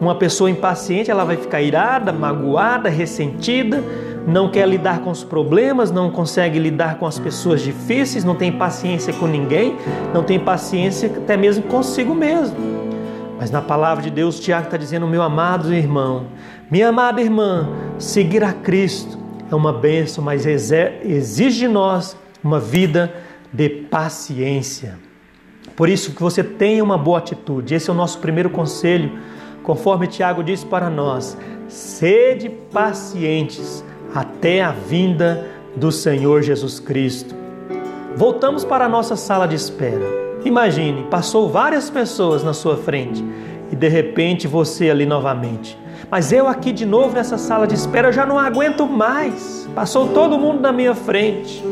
Uma 0.00 0.14
pessoa 0.14 0.50
impaciente, 0.50 1.10
ela 1.10 1.24
vai 1.24 1.36
ficar 1.36 1.60
irada, 1.60 2.12
magoada, 2.12 2.88
ressentida, 2.88 3.84
não 4.26 4.50
quer 4.50 4.66
lidar 4.66 5.00
com 5.00 5.10
os 5.10 5.22
problemas, 5.22 5.90
não 5.90 6.10
consegue 6.10 6.58
lidar 6.58 6.98
com 6.98 7.06
as 7.06 7.18
pessoas 7.18 7.60
difíceis, 7.60 8.24
não 8.24 8.34
tem 8.34 8.50
paciência 8.50 9.12
com 9.12 9.26
ninguém, 9.26 9.76
não 10.14 10.22
tem 10.22 10.38
paciência 10.38 11.10
até 11.14 11.36
mesmo 11.36 11.64
consigo 11.64 12.14
mesmo. 12.14 12.56
Mas 13.38 13.50
na 13.50 13.60
palavra 13.60 14.02
de 14.02 14.10
Deus, 14.10 14.40
Tiago 14.40 14.66
está 14.66 14.76
dizendo, 14.76 15.06
meu 15.06 15.22
amado 15.22 15.72
irmão, 15.72 16.26
minha 16.70 16.88
amada 16.88 17.20
irmã, 17.20 17.68
seguir 17.98 18.44
a 18.44 18.52
Cristo 18.52 19.18
é 19.50 19.54
uma 19.54 19.72
bênção, 19.72 20.22
mas 20.22 20.46
exige 20.46 21.60
de 21.60 21.68
nós 21.68 22.16
uma 22.42 22.60
vida 22.60 23.12
de 23.52 23.68
paciência. 23.68 25.09
Por 25.80 25.88
isso 25.88 26.12
que 26.12 26.20
você 26.20 26.44
tenha 26.44 26.84
uma 26.84 26.98
boa 26.98 27.16
atitude. 27.16 27.74
Esse 27.74 27.88
é 27.88 27.92
o 27.92 27.96
nosso 27.96 28.18
primeiro 28.18 28.50
conselho 28.50 29.18
Conforme 29.62 30.06
Tiago 30.06 30.42
diz 30.42 30.64
para 30.64 30.90
nós: 30.90 31.38
sede 31.68 32.48
pacientes 32.48 33.84
até 34.14 34.62
a 34.62 34.72
vinda 34.72 35.46
do 35.76 35.92
Senhor 35.92 36.42
Jesus 36.42 36.80
Cristo. 36.80 37.34
Voltamos 38.16 38.64
para 38.64 38.86
a 38.86 38.88
nossa 38.88 39.16
sala 39.16 39.46
de 39.46 39.54
espera. 39.54 40.04
Imagine, 40.44 41.04
passou 41.10 41.48
várias 41.48 41.88
pessoas 41.88 42.42
na 42.42 42.52
sua 42.52 42.76
frente 42.76 43.24
e 43.70 43.76
de 43.76 43.88
repente 43.88 44.48
você 44.48 44.90
ali 44.90 45.06
novamente. 45.06 45.78
Mas 46.10 46.32
eu 46.32 46.48
aqui 46.48 46.72
de 46.72 46.84
novo 46.84 47.14
nessa 47.14 47.38
sala 47.38 47.66
de 47.66 47.74
espera 47.74 48.10
já 48.10 48.26
não 48.26 48.38
aguento 48.38 48.86
mais. 48.86 49.68
Passou 49.74 50.08
todo 50.08 50.38
mundo 50.38 50.60
na 50.60 50.72
minha 50.72 50.94
frente. 50.94 51.64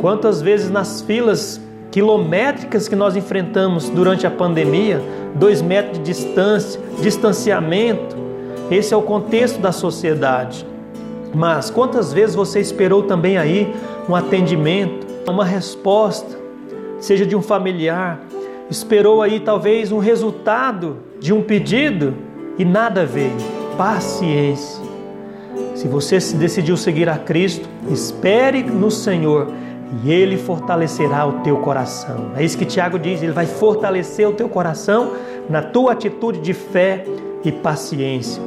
Quantas 0.00 0.40
vezes 0.40 0.70
nas 0.70 1.02
filas 1.02 1.60
quilométricas 1.94 2.88
que 2.88 2.96
nós 2.96 3.14
enfrentamos 3.14 3.88
durante 3.88 4.26
a 4.26 4.30
pandemia, 4.30 5.00
dois 5.36 5.62
metros 5.62 5.98
de 5.98 6.04
distância, 6.06 6.80
distanciamento. 7.00 8.16
Esse 8.68 8.92
é 8.92 8.96
o 8.96 9.02
contexto 9.02 9.60
da 9.60 9.70
sociedade. 9.70 10.66
Mas 11.32 11.70
quantas 11.70 12.12
vezes 12.12 12.34
você 12.34 12.58
esperou 12.58 13.04
também 13.04 13.38
aí 13.38 13.72
um 14.08 14.16
atendimento, 14.16 15.06
uma 15.24 15.44
resposta, 15.44 16.36
seja 16.98 17.24
de 17.24 17.36
um 17.36 17.42
familiar, 17.42 18.18
esperou 18.68 19.22
aí 19.22 19.38
talvez 19.38 19.92
um 19.92 19.98
resultado 19.98 20.96
de 21.20 21.32
um 21.32 21.42
pedido 21.42 22.12
e 22.58 22.64
nada 22.64 23.06
veio? 23.06 23.36
Paciência. 23.78 24.82
Se 25.76 25.86
você 25.86 26.20
se 26.20 26.34
decidiu 26.34 26.76
seguir 26.76 27.08
a 27.08 27.18
Cristo, 27.18 27.68
espere 27.88 28.64
no 28.64 28.90
Senhor 28.90 29.46
e 30.02 30.10
ele 30.10 30.36
fortalecerá 30.36 31.26
o 31.26 31.40
teu 31.40 31.58
coração. 31.58 32.32
É 32.36 32.42
isso 32.42 32.58
que 32.58 32.64
Tiago 32.64 32.98
diz, 32.98 33.22
ele 33.22 33.32
vai 33.32 33.46
fortalecer 33.46 34.28
o 34.28 34.32
teu 34.32 34.48
coração 34.48 35.12
na 35.48 35.62
tua 35.62 35.92
atitude 35.92 36.40
de 36.40 36.54
fé 36.54 37.04
e 37.44 37.52
paciência. 37.52 38.42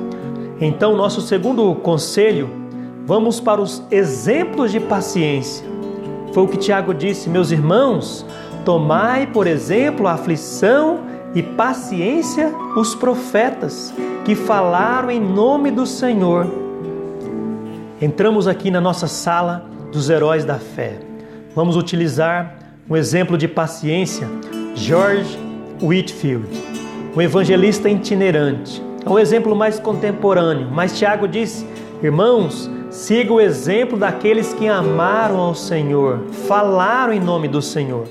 Então, 0.59 0.95
nosso 0.95 1.21
segundo 1.21 1.73
conselho, 1.75 2.49
vamos 3.05 3.39
para 3.39 3.61
os 3.61 3.83
exemplos 3.91 4.71
de 4.71 4.79
paciência. 4.79 5.65
Foi 6.33 6.43
o 6.43 6.47
que 6.47 6.57
Tiago 6.57 6.93
disse, 6.93 7.29
meus 7.29 7.51
irmãos, 7.51 8.25
tomai 8.65 9.27
por 9.27 9.47
exemplo 9.47 10.07
a 10.07 10.13
aflição 10.13 10.99
e 11.33 11.43
paciência 11.43 12.53
os 12.75 12.95
profetas 12.95 13.93
que 14.25 14.35
falaram 14.35 15.11
em 15.11 15.19
nome 15.19 15.71
do 15.71 15.85
Senhor. 15.85 16.47
Entramos 18.01 18.47
aqui 18.47 18.69
na 18.69 18.81
nossa 18.81 19.07
sala 19.07 19.65
dos 19.91 20.09
heróis 20.09 20.43
da 20.43 20.55
fé 20.55 21.06
vamos 21.57 21.75
utilizar 21.75 22.55
um 22.87 22.95
exemplo 22.95 23.35
de 23.35 23.47
paciência, 23.47 24.29
George 24.75 25.39
Whitfield, 25.81 26.45
um 27.15 27.19
evangelista 27.19 27.89
itinerante. 27.89 28.79
É 29.03 29.09
um 29.09 29.17
exemplo 29.17 29.55
mais 29.55 29.79
contemporâneo, 29.79 30.67
mas 30.71 30.95
Tiago 30.95 31.27
disse: 31.27 31.65
Irmãos, 32.03 32.69
siga 32.91 33.33
o 33.33 33.41
exemplo 33.41 33.97
daqueles 33.97 34.53
que 34.53 34.67
amaram 34.67 35.37
ao 35.39 35.55
Senhor, 35.55 36.25
falaram 36.47 37.11
em 37.11 37.19
nome 37.19 37.47
do 37.47 37.59
Senhor. 37.59 38.05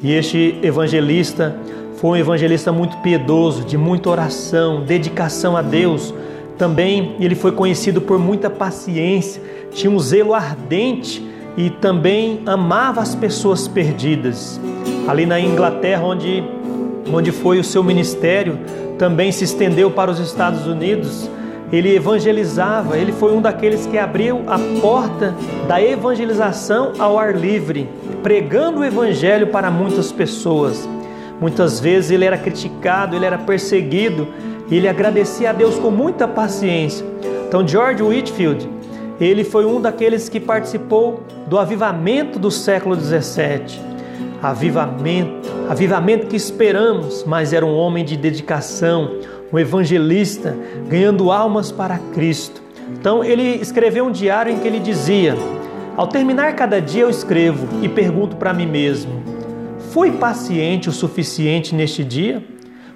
E 0.00 0.14
este 0.14 0.58
evangelista 0.62 1.58
foi 1.96 2.12
um 2.12 2.16
evangelista 2.16 2.72
muito 2.72 2.96
piedoso, 3.02 3.64
de 3.64 3.76
muita 3.76 4.08
oração, 4.08 4.82
dedicação 4.82 5.58
a 5.58 5.60
Deus. 5.60 6.14
Também 6.56 7.16
ele 7.20 7.34
foi 7.34 7.52
conhecido 7.52 8.00
por 8.00 8.18
muita 8.18 8.48
paciência, 8.48 9.42
tinha 9.72 9.90
um 9.90 9.98
zelo 9.98 10.32
ardente 10.32 11.28
e 11.58 11.70
também 11.70 12.40
amava 12.46 13.00
as 13.00 13.16
pessoas 13.16 13.66
perdidas. 13.66 14.60
Ali 15.08 15.26
na 15.26 15.40
Inglaterra, 15.40 16.04
onde, 16.04 16.44
onde 17.12 17.32
foi 17.32 17.58
o 17.58 17.64
seu 17.64 17.82
ministério, 17.82 18.60
também 18.96 19.32
se 19.32 19.42
estendeu 19.42 19.90
para 19.90 20.08
os 20.08 20.20
Estados 20.20 20.68
Unidos. 20.68 21.28
Ele 21.72 21.96
evangelizava, 21.96 22.96
ele 22.96 23.10
foi 23.10 23.32
um 23.32 23.42
daqueles 23.42 23.86
que 23.86 23.98
abriu 23.98 24.44
a 24.46 24.56
porta 24.80 25.34
da 25.66 25.82
evangelização 25.82 26.92
ao 26.96 27.18
ar 27.18 27.34
livre, 27.34 27.88
pregando 28.22 28.78
o 28.80 28.84
evangelho 28.84 29.48
para 29.48 29.68
muitas 29.68 30.12
pessoas. 30.12 30.88
Muitas 31.40 31.80
vezes 31.80 32.12
ele 32.12 32.24
era 32.24 32.38
criticado, 32.38 33.16
ele 33.16 33.26
era 33.26 33.36
perseguido, 33.36 34.28
e 34.70 34.76
ele 34.76 34.86
agradecia 34.86 35.50
a 35.50 35.52
Deus 35.52 35.76
com 35.76 35.90
muita 35.90 36.28
paciência. 36.28 37.04
Então, 37.48 37.66
George 37.66 38.02
Whitfield, 38.02 38.77
ele 39.20 39.42
foi 39.42 39.64
um 39.64 39.80
daqueles 39.80 40.28
que 40.28 40.38
participou 40.38 41.24
do 41.46 41.58
avivamento 41.58 42.38
do 42.38 42.50
século 42.50 42.94
17. 42.94 43.80
Avivamento, 44.40 45.48
avivamento 45.68 46.26
que 46.28 46.36
esperamos, 46.36 47.24
mas 47.24 47.52
era 47.52 47.66
um 47.66 47.74
homem 47.74 48.04
de 48.04 48.16
dedicação, 48.16 49.16
um 49.52 49.58
evangelista, 49.58 50.56
ganhando 50.88 51.32
almas 51.32 51.72
para 51.72 51.98
Cristo. 52.14 52.62
Então 52.92 53.24
ele 53.24 53.42
escreveu 53.56 54.06
um 54.06 54.12
diário 54.12 54.52
em 54.52 54.60
que 54.60 54.68
ele 54.68 54.78
dizia: 54.78 55.34
Ao 55.96 56.06
terminar 56.06 56.54
cada 56.54 56.80
dia 56.80 57.02
eu 57.02 57.10
escrevo 57.10 57.66
e 57.82 57.88
pergunto 57.88 58.36
para 58.36 58.54
mim 58.54 58.66
mesmo: 58.66 59.20
Fui 59.90 60.12
paciente 60.12 60.88
o 60.88 60.92
suficiente 60.92 61.74
neste 61.74 62.04
dia? 62.04 62.44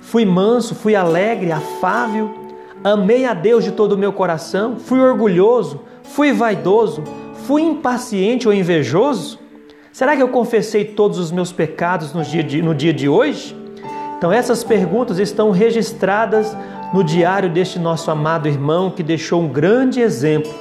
Fui 0.01 0.25
manso, 0.25 0.75
fui 0.75 0.95
alegre, 0.95 1.51
afável? 1.51 2.43
Amei 2.85 3.25
a 3.25 3.35
Deus 3.35 3.65
de 3.65 3.73
todo 3.73 3.93
o 3.93 3.99
meu 3.99 4.13
coração? 4.13 4.77
Fui 4.77 5.01
orgulhoso? 5.01 5.81
Fui 6.03 6.33
vaidoso? 6.33 7.03
Fui 7.47 7.63
impaciente 7.63 8.47
ou 8.47 8.55
invejoso? 8.55 9.39
Será 9.93 10.17
que 10.17 10.23
eu 10.23 10.29
confessei 10.29 10.85
todos 10.85 11.19
os 11.19 11.31
meus 11.31 11.53
pecados 11.53 12.13
no 12.13 12.23
dia 12.23 12.43
de, 12.43 12.63
no 12.63 12.75
dia 12.75 12.93
de 12.93 13.09
hoje? 13.09 13.57
Então, 14.17 14.33
essas 14.33 14.63
perguntas 14.63 15.19
estão 15.19 15.51
registradas 15.51 16.57
no 16.95 17.03
diário 17.03 17.51
deste 17.51 17.79
nosso 17.79 18.11
amado 18.11 18.47
irmão 18.47 18.91
que 18.91 19.03
deixou 19.03 19.43
um 19.43 19.49
grande 19.49 20.01
exemplo. 20.01 20.53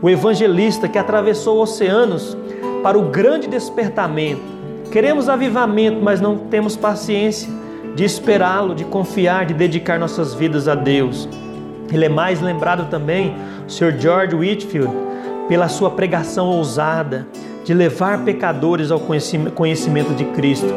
O 0.00 0.08
evangelista 0.08 0.88
que 0.88 0.98
atravessou 0.98 1.60
oceanos 1.60 2.36
para 2.82 2.98
o 2.98 3.10
grande 3.10 3.48
despertamento. 3.48 4.42
Queremos 4.90 5.28
avivamento, 5.28 6.00
mas 6.00 6.20
não 6.20 6.36
temos 6.36 6.76
paciência 6.76 7.48
de 7.94 8.04
esperá-lo, 8.04 8.74
de 8.74 8.84
confiar, 8.84 9.44
de 9.44 9.54
dedicar 9.54 9.98
nossas 9.98 10.32
vidas 10.32 10.68
a 10.68 10.74
Deus. 10.74 11.28
Ele 11.92 12.04
é 12.04 12.08
mais 12.08 12.40
lembrado 12.40 12.88
também, 12.88 13.34
o 13.66 13.70
Sr. 13.70 13.98
George 13.98 14.34
Whitfield, 14.34 14.92
pela 15.48 15.68
sua 15.68 15.90
pregação 15.90 16.46
ousada 16.46 17.26
de 17.64 17.74
levar 17.74 18.24
pecadores 18.24 18.90
ao 18.90 19.00
conhecimento 19.00 20.14
de 20.14 20.24
Cristo. 20.26 20.72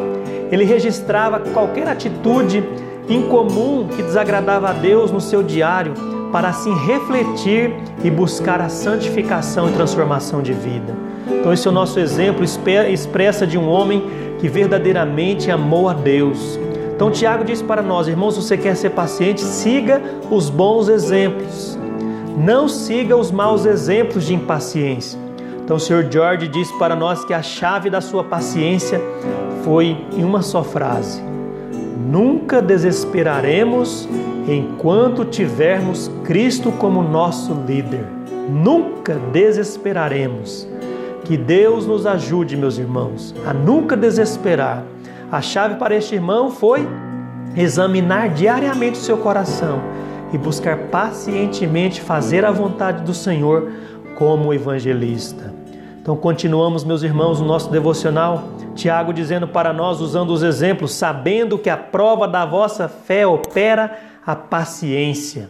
Ele 0.52 0.64
registrava 0.64 1.40
qualquer 1.40 1.88
atitude 1.88 2.64
incomum 3.10 3.88
que 3.88 4.02
desagradava 4.02 4.70
a 4.70 4.74
Deus 4.74 5.12
no 5.12 5.22
seu 5.22 5.44
diário, 5.44 5.94
para 6.32 6.50
assim 6.50 6.74
refletir 6.86 7.72
e 8.04 8.10
buscar 8.10 8.60
a 8.60 8.68
santificação 8.68 9.70
e 9.70 9.74
transformação 9.74 10.42
de 10.42 10.52
vida. 10.52 10.94
Então, 11.28 11.54
esse 11.54 11.68
é 11.68 11.70
o 11.70 11.74
nosso 11.74 12.00
exemplo 12.00 12.44
expressa 12.44 13.46
de 13.46 13.58
um 13.58 13.70
homem 13.70 14.04
que 14.40 14.50
verdadeiramente 14.50 15.52
amou 15.52 15.88
a 15.88 15.94
Deus, 15.94 16.60
então 16.96 17.10
Tiago 17.10 17.44
diz 17.44 17.62
para 17.62 17.82
nós, 17.82 18.08
irmãos, 18.08 18.36
se 18.36 18.42
você 18.42 18.58
quer 18.58 18.76
ser 18.76 18.92
paciente, 18.92 19.42
siga 19.42 20.02
os 20.30 20.50
bons 20.50 20.88
exemplos. 20.88 21.78
Não 22.38 22.68
siga 22.68 23.16
os 23.18 23.32
maus 23.32 23.66
exemplos 23.66 24.26
de 24.26 24.34
impaciência. 24.34 25.20
Então 25.64 25.78
o 25.78 25.80
Sr. 25.80 26.08
George 26.10 26.48
diz 26.48 26.72
para 26.74 26.96
nós 26.96 27.26
que 27.26 27.34
a 27.34 27.42
chave 27.42 27.90
da 27.90 28.02
sua 28.02 28.24
paciência 28.24 29.02
foi 29.64 29.98
em 30.12 30.24
uma 30.24 30.42
só 30.42 30.64
frase: 30.64 31.22
Nunca 31.98 32.62
desesperaremos 32.62 34.08
enquanto 34.48 35.26
tivermos 35.26 36.12
Cristo 36.24 36.72
como 36.72 37.02
nosso 37.02 37.54
líder. 37.66 38.06
Nunca 38.50 39.16
desesperaremos. 39.32 40.68
Que 41.24 41.38
Deus 41.38 41.88
nos 41.88 42.06
ajude, 42.06 42.58
meus 42.58 42.78
irmãos, 42.78 43.34
a 43.48 43.54
nunca 43.54 43.96
desesperar. 43.96 44.84
A 45.34 45.42
chave 45.42 45.78
para 45.78 45.96
este 45.96 46.14
irmão 46.14 46.52
foi 46.52 46.88
examinar 47.58 48.30
diariamente 48.30 49.00
o 49.00 49.02
seu 49.02 49.18
coração 49.18 49.82
e 50.32 50.38
buscar 50.38 50.78
pacientemente 50.92 52.02
fazer 52.02 52.46
a 52.46 52.52
vontade 52.52 53.02
do 53.02 53.16
Senhor 53.16 53.72
como 54.14 54.54
evangelista. 54.54 55.52
Então, 56.00 56.16
continuamos, 56.16 56.84
meus 56.84 57.02
irmãos, 57.02 57.42
o 57.42 57.46
nosso 57.46 57.72
devocional. 57.72 58.48
Tiago 58.76 59.12
dizendo 59.12 59.48
para 59.48 59.74
nós, 59.74 60.02
usando 60.02 60.30
os 60.30 60.44
exemplos, 60.44 60.94
sabendo 60.94 61.58
que 61.58 61.70
a 61.72 61.78
prova 61.78 62.28
da 62.28 62.46
vossa 62.46 62.88
fé 62.88 63.26
opera 63.26 63.98
a 64.24 64.36
paciência. 64.36 65.50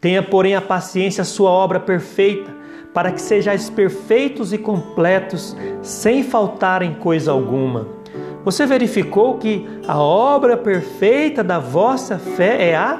Tenha, 0.00 0.22
porém, 0.22 0.56
a 0.56 0.62
paciência 0.62 1.20
a 1.20 1.26
sua 1.26 1.50
obra 1.50 1.78
perfeita, 1.78 2.50
para 2.94 3.12
que 3.12 3.20
sejais 3.20 3.68
perfeitos 3.68 4.50
e 4.50 4.56
completos, 4.56 5.54
sem 5.82 6.22
faltar 6.22 6.80
em 6.80 6.94
coisa 6.94 7.32
alguma. 7.32 7.99
Você 8.44 8.64
verificou 8.64 9.34
que 9.34 9.66
a 9.86 9.98
obra 9.98 10.56
perfeita 10.56 11.44
da 11.44 11.58
vossa 11.58 12.18
fé 12.18 12.70
é 12.70 12.76
a 12.76 12.98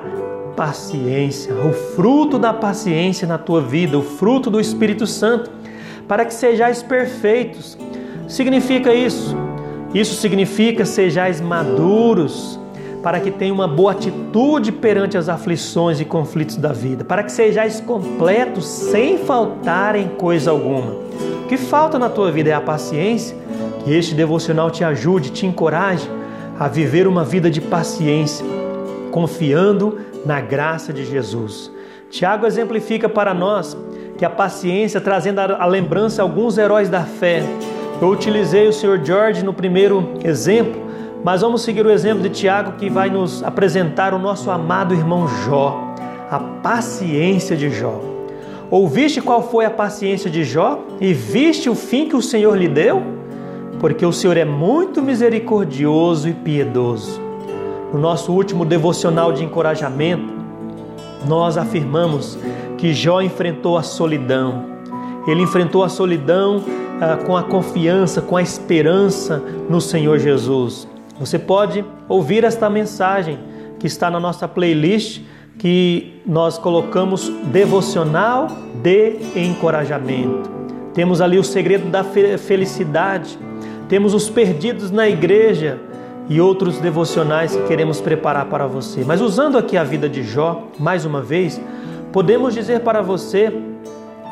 paciência, 0.55 1.55
o 1.55 1.73
fruto 1.73 2.39
da 2.39 2.53
paciência 2.53 3.27
na 3.27 3.39
tua 3.39 3.63
vida, 3.63 3.99
o 3.99 4.03
fruto 4.03 4.51
do 4.51 4.61
Espírito 4.61 5.07
Santo, 5.07 5.51
para 6.07 6.27
que 6.27 6.35
sejais 6.35 6.83
perfeitos. 6.83 7.79
Significa 8.29 8.93
isso? 8.93 9.35
Isso 9.95 10.15
significa 10.15 10.85
sejais 10.85 11.41
maduros, 11.41 12.61
para 13.03 13.19
que 13.19 13.31
tenham 13.31 13.55
uma 13.55 13.67
boa 13.67 13.93
atitude 13.93 14.71
perante 14.71 15.17
as 15.17 15.31
aflições 15.31 16.01
e 16.01 16.05
conflitos 16.05 16.57
da 16.57 16.73
vida, 16.73 17.03
para 17.03 17.23
que 17.23 17.33
sejais 17.33 17.81
completos 17.81 18.67
sem 18.67 19.17
faltar 19.17 19.97
em 19.97 20.09
coisa 20.09 20.51
alguma. 20.51 20.93
O 21.45 21.49
que 21.49 21.57
falta 21.57 21.99
na 21.99 22.11
tua 22.11 22.31
vida 22.31 22.51
é 22.51 22.53
a 22.53 22.61
paciência, 22.61 23.37
que 23.85 23.93
este 23.97 24.15
devocional 24.15 24.71
te 24.71 24.85
ajude, 24.85 25.31
te 25.31 25.47
encoraje 25.47 26.09
a 26.59 26.69
viver 26.69 27.07
uma 27.07 27.25
vida 27.25 27.51
de 27.51 27.61
paciência, 27.61 28.45
confiando 29.11 29.99
na 30.27 30.41
graça 30.41 30.93
de 30.93 31.05
Jesus. 31.05 31.71
Tiago 32.11 32.47
exemplifica 32.47 33.09
para 33.09 33.33
nós 33.33 33.77
que 34.19 34.25
a 34.25 34.31
paciência, 34.31 35.01
trazendo 35.01 35.39
a 35.39 35.65
lembrança 35.65 36.21
alguns 36.21 36.59
heróis 36.59 36.89
da 36.91 37.03
fé. 37.03 37.43
Eu 38.03 38.09
utilizei 38.09 38.69
o 38.69 38.73
Sr. 38.73 39.01
George 39.03 39.45
no 39.45 39.55
primeiro 39.55 40.15
exemplo, 40.23 40.83
mas 41.25 41.41
vamos 41.41 41.63
seguir 41.63 41.87
o 41.87 41.91
exemplo 41.91 42.23
de 42.23 42.29
Tiago 42.29 42.73
que 42.73 42.91
vai 42.91 43.09
nos 43.09 43.43
apresentar 43.43 44.13
o 44.13 44.19
nosso 44.19 44.51
amado 44.51 44.95
irmão 44.95 45.27
Jó, 45.47 45.95
a 46.31 46.39
paciência 46.39 47.57
de 47.57 47.71
Jó. 47.71 48.01
Ouviste 48.71 49.21
qual 49.21 49.43
foi 49.43 49.65
a 49.65 49.71
paciência 49.71 50.31
de 50.31 50.45
Jó 50.45 50.85
e 51.01 51.13
viste 51.13 51.71
o 51.71 51.75
fim 51.75 52.09
que 52.09 52.17
o 52.17 52.23
Senhor 52.23 52.57
lhe 52.57 52.69
deu? 52.69 53.03
Porque 53.81 54.07
o 54.07 54.13
Senhor 54.13 54.37
é 54.37 54.45
muito 54.45 55.03
misericordioso 55.03 56.29
e 56.29 56.35
piedoso 56.35 57.31
no 57.93 57.99
nosso 57.99 58.33
último 58.33 58.65
devocional 58.65 59.33
de 59.33 59.45
encorajamento, 59.45 60.33
nós 61.27 61.59
afirmamos 61.59 62.39
que 62.79 62.95
Jó 62.95 63.21
enfrentou 63.21 63.77
a 63.77 63.83
solidão. 63.83 64.65
Ele 65.27 65.43
enfrentou 65.43 65.83
a 65.83 65.89
solidão 65.89 66.63
ah, 67.01 67.17
com 67.17 67.37
a 67.37 67.43
confiança, 67.43 68.23
com 68.23 68.37
a 68.37 68.43
esperança 68.43 69.43
no 69.69 69.81
Senhor 69.81 70.19
Jesus. 70.19 70.89
Você 71.19 71.39
pode 71.39 71.85
ouvir 72.09 72.45
esta 72.45 72.71
mensagem 72.71 73.39
que 73.79 73.87
está 73.87 74.11
na 74.11 74.21
nossa 74.21 74.47
playlist 74.47 75.23
que 75.59 76.23
nós 76.25 76.57
colocamos 76.57 77.29
devocional 77.47 78.47
de 78.83 79.17
encorajamento. 79.37 80.49
Temos 80.95 81.21
ali 81.21 81.39
o 81.39 81.45
segredo 81.45 81.91
da 81.91 82.03
felicidade. 82.03 83.39
Temos 83.91 84.15
os 84.15 84.31
perdidos 84.31 84.93
na 84.93 85.09
igreja 85.09 85.81
e 86.29 86.41
outros 86.41 86.79
devocionais 86.79 87.57
que 87.57 87.67
queremos 87.67 88.01
preparar 88.01 88.47
para 88.47 88.65
você. 88.65 89.03
Mas 89.05 89.21
usando 89.21 89.59
aqui 89.59 89.77
a 89.77 89.83
vida 89.83 90.09
de 90.09 90.23
Jó, 90.23 90.69
mais 90.79 91.05
uma 91.05 91.21
vez, 91.21 91.61
podemos 92.13 92.55
dizer 92.55 92.83
para 92.83 93.03
você 93.03 93.53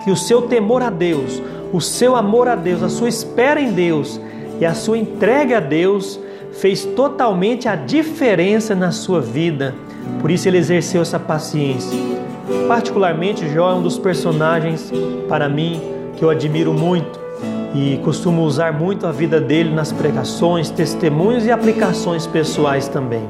que 0.05 0.13
o 0.13 0.17
seu 0.17 0.43
temor 0.43 0.81
a 0.81 0.91
Deus, 0.91 1.43
o 1.73 1.81
seu 1.81 2.15
amor 2.15 2.47
a 2.47 2.55
Deus, 2.55 2.85
a 2.85 2.89
sua 2.89 3.09
espera 3.09 3.61
em 3.61 3.73
Deus 3.73 4.21
e 4.61 4.65
a 4.65 4.75
sua 4.75 4.97
entrega 4.97 5.57
a 5.57 5.61
Deus 5.61 6.21
fez 6.53 6.85
totalmente 6.85 7.69
a 7.69 7.75
diferença 7.75 8.77
na 8.77 8.93
sua 8.93 9.21
vida. 9.21 9.75
Por 10.21 10.31
isso 10.31 10.47
ele 10.47 10.59
exerceu 10.59 11.03
essa 11.03 11.19
paciência. 11.19 11.99
Particularmente, 12.69 13.53
Jó 13.53 13.73
é 13.73 13.75
um 13.75 13.83
dos 13.83 13.99
personagens 13.99 14.93
para 15.29 15.49
mim 15.49 15.81
que 16.17 16.25
eu 16.25 16.31
admiro 16.31 16.73
muito 16.73 17.28
e 17.75 17.99
costumo 18.05 18.43
usar 18.43 18.73
muito 18.73 19.07
a 19.07 19.13
vida 19.13 19.41
dele 19.41 19.75
nas 19.75 19.93
pregações, 19.93 20.71
testemunhos 20.71 21.45
e 21.47 21.51
aplicações 21.51 22.27
pessoais 22.27 22.89
também. 22.89 23.29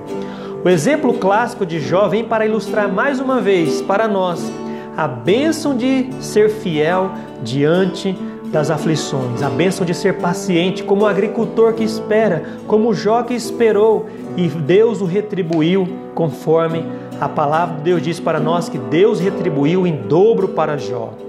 O 0.65 0.69
exemplo 0.69 1.15
clássico 1.15 1.65
de 1.65 1.81
Jó 1.81 2.09
vem 2.09 2.25
para 2.25 2.47
ilustrar 2.47 2.93
mais 2.93 3.21
uma 3.21 3.41
vez 3.41 3.81
para 3.83 4.09
nós 4.09 4.53
a 4.97 5.07
bênção 5.07 5.77
de 5.77 6.09
ser 6.21 6.51
fiel 6.51 7.13
diante 7.43 8.17
das 8.47 8.71
aflições, 8.71 9.43
a 9.43 9.51
bênção 9.51 9.87
de 9.87 9.95
ser 9.95 10.15
paciente, 10.15 10.83
como 10.83 11.03
o 11.03 11.07
agricultor 11.07 11.75
que 11.75 11.85
espera, 11.85 12.43
como 12.67 12.95
Jó 12.95 13.23
que 13.23 13.35
esperou 13.35 14.07
e 14.37 14.49
Deus 14.49 15.01
o 15.01 15.05
retribuiu 15.05 15.87
conforme 16.15 16.85
a 17.21 17.29
palavra 17.29 17.77
de 17.77 17.83
Deus 17.83 18.03
diz 18.03 18.21
para 18.21 18.39
nós 18.39 18.69
que 18.69 18.79
Deus 18.79 19.21
retribuiu 19.21 19.87
em 19.87 19.97
dobro 19.97 20.49
para 20.49 20.77
Jó. 20.77 21.28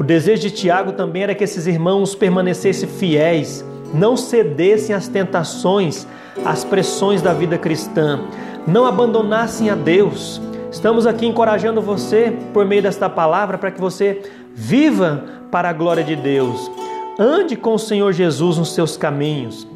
O 0.00 0.02
desejo 0.02 0.40
de 0.40 0.50
Tiago 0.50 0.92
também 0.92 1.24
era 1.24 1.34
que 1.34 1.44
esses 1.44 1.66
irmãos 1.66 2.14
permanecessem 2.14 2.88
fiéis, 2.88 3.62
não 3.92 4.16
cedessem 4.16 4.96
às 4.96 5.06
tentações, 5.08 6.06
às 6.42 6.64
pressões 6.64 7.20
da 7.20 7.34
vida 7.34 7.58
cristã, 7.58 8.18
não 8.66 8.86
abandonassem 8.86 9.68
a 9.68 9.74
Deus. 9.74 10.40
Estamos 10.72 11.06
aqui 11.06 11.26
encorajando 11.26 11.82
você 11.82 12.34
por 12.54 12.64
meio 12.64 12.80
desta 12.80 13.10
palavra 13.10 13.58
para 13.58 13.70
que 13.70 13.78
você 13.78 14.22
viva 14.54 15.22
para 15.50 15.68
a 15.68 15.74
glória 15.74 16.02
de 16.02 16.16
Deus. 16.16 16.70
Ande 17.18 17.54
com 17.54 17.74
o 17.74 17.78
Senhor 17.78 18.10
Jesus 18.14 18.56
nos 18.56 18.72
seus 18.72 18.96
caminhos. 18.96 19.68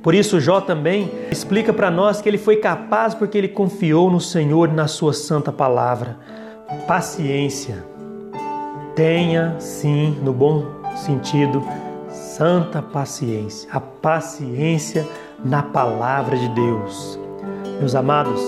Por 0.00 0.14
isso, 0.14 0.38
Jó 0.38 0.60
também 0.60 1.10
explica 1.28 1.72
para 1.72 1.90
nós 1.90 2.20
que 2.20 2.28
ele 2.28 2.38
foi 2.38 2.58
capaz 2.58 3.14
porque 3.14 3.36
ele 3.36 3.48
confiou 3.48 4.12
no 4.12 4.20
Senhor 4.20 4.68
e 4.68 4.74
na 4.74 4.86
sua 4.86 5.12
santa 5.12 5.50
palavra. 5.50 6.18
Paciência. 6.86 7.95
Tenha, 8.96 9.56
sim, 9.58 10.16
no 10.22 10.32
bom 10.32 10.64
sentido, 10.96 11.62
santa 12.08 12.80
paciência, 12.80 13.68
a 13.70 13.78
paciência 13.78 15.06
na 15.44 15.62
palavra 15.62 16.34
de 16.34 16.48
Deus. 16.48 17.20
Meus 17.78 17.94
amados, 17.94 18.40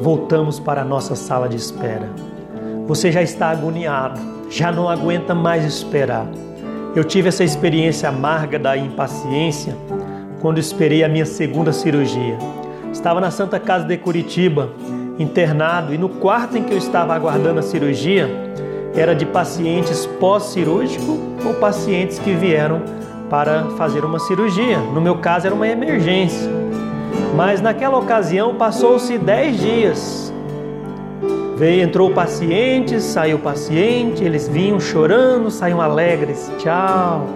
voltamos 0.00 0.60
para 0.60 0.82
a 0.82 0.84
nossa 0.84 1.16
sala 1.16 1.48
de 1.48 1.56
espera. 1.56 2.08
Você 2.86 3.10
já 3.10 3.20
está 3.20 3.50
agoniado, 3.50 4.20
já 4.48 4.70
não 4.70 4.88
aguenta 4.88 5.34
mais 5.34 5.64
esperar. 5.64 6.28
Eu 6.94 7.02
tive 7.02 7.28
essa 7.28 7.42
experiência 7.42 8.08
amarga 8.08 8.60
da 8.60 8.76
impaciência 8.76 9.76
quando 10.40 10.58
esperei 10.58 11.02
a 11.02 11.08
minha 11.08 11.26
segunda 11.26 11.72
cirurgia. 11.72 12.38
Estava 12.92 13.20
na 13.20 13.32
Santa 13.32 13.58
Casa 13.58 13.84
de 13.84 13.96
Curitiba, 13.96 14.70
internado, 15.18 15.92
e 15.92 15.98
no 15.98 16.08
quarto 16.08 16.56
em 16.56 16.62
que 16.62 16.72
eu 16.72 16.78
estava 16.78 17.12
aguardando 17.12 17.58
a 17.58 17.62
cirurgia, 17.62 18.46
era 18.96 19.14
de 19.14 19.26
pacientes 19.26 20.06
pós-cirúrgico 20.18 21.18
ou 21.44 21.54
pacientes 21.54 22.18
que 22.18 22.32
vieram 22.32 22.80
para 23.28 23.64
fazer 23.76 24.04
uma 24.04 24.18
cirurgia. 24.18 24.78
No 24.78 25.00
meu 25.00 25.18
caso, 25.18 25.46
era 25.46 25.54
uma 25.54 25.68
emergência. 25.68 26.50
Mas 27.34 27.60
naquela 27.60 27.98
ocasião 27.98 28.54
passou-se 28.54 29.18
10 29.18 29.60
dias. 29.60 30.32
Veio, 31.56 31.82
entrou 31.82 32.10
o 32.10 32.14
paciente, 32.14 33.00
saiu 33.00 33.36
o 33.36 33.40
paciente, 33.40 34.22
eles 34.22 34.48
vinham 34.48 34.78
chorando, 34.78 35.50
saíam 35.50 35.80
alegres. 35.80 36.50
Tchau. 36.58 37.26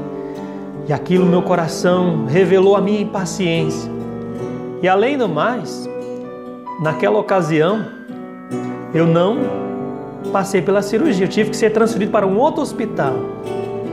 E 0.89 0.93
aquilo 0.93 1.27
meu 1.27 1.43
coração 1.43 2.27
revelou 2.27 2.77
a 2.77 2.81
minha 2.81 3.01
impaciência. 3.01 3.91
E 4.83 4.89
além 4.89 5.17
do 5.17 5.29
mais, 5.29 5.89
naquela 6.83 7.19
ocasião, 7.19 7.85
eu 8.95 9.07
não 9.07 9.60
passei 10.33 10.63
pela 10.63 10.83
cirurgia, 10.83 11.27
eu 11.27 11.31
tive 11.31 11.51
que 11.51 11.57
ser 11.57 11.71
transferido 11.71 12.11
para 12.11 12.27
um 12.27 12.39
outro 12.39 12.63
hospital. 12.63 13.15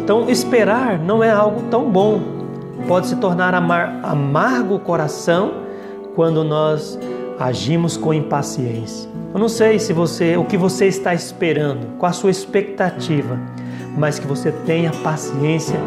Então, 0.03 0.29
esperar 0.29 0.99
não 0.99 1.23
é 1.23 1.29
algo 1.29 1.63
tão 1.69 1.89
bom. 1.89 2.21
Pode 2.87 3.07
se 3.07 3.15
tornar 3.17 3.53
amar, 3.53 3.99
amargo 4.03 4.75
o 4.75 4.79
coração 4.79 5.53
quando 6.15 6.43
nós 6.43 6.97
agimos 7.39 7.97
com 7.97 8.13
impaciência. 8.13 9.09
Eu 9.33 9.39
não 9.39 9.49
sei 9.49 9.77
se 9.77 9.93
você, 9.93 10.37
o 10.37 10.45
que 10.45 10.57
você 10.57 10.85
está 10.87 11.13
esperando, 11.13 11.97
qual 11.97 12.09
a 12.09 12.13
sua 12.13 12.31
expectativa, 12.31 13.37
mas 13.97 14.17
que 14.17 14.25
você 14.25 14.51
tenha 14.51 14.91
paciência 15.03 15.79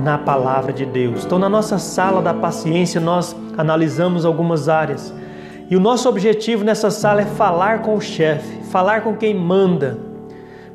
na 0.00 0.18
palavra 0.18 0.72
de 0.72 0.84
Deus. 0.84 1.24
Então, 1.24 1.38
na 1.38 1.48
nossa 1.48 1.78
sala 1.78 2.20
da 2.20 2.34
paciência, 2.34 3.00
nós 3.00 3.34
analisamos 3.56 4.24
algumas 4.24 4.68
áreas. 4.68 5.12
E 5.72 5.76
o 5.76 5.80
nosso 5.80 6.06
objetivo 6.06 6.62
nessa 6.62 6.90
sala 6.90 7.22
é 7.22 7.24
falar 7.24 7.80
com 7.80 7.94
o 7.94 8.00
chefe, 8.00 8.62
falar 8.64 9.00
com 9.00 9.16
quem 9.16 9.34
manda, 9.34 9.98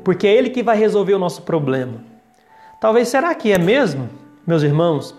porque 0.02 0.26
é 0.26 0.34
ele 0.34 0.50
que 0.50 0.60
vai 0.60 0.76
resolver 0.76 1.14
o 1.14 1.20
nosso 1.20 1.42
problema. 1.42 1.98
Talvez 2.80 3.06
será 3.06 3.32
que 3.32 3.52
é 3.52 3.58
mesmo? 3.58 4.08
Meus 4.44 4.64
irmãos, 4.64 5.14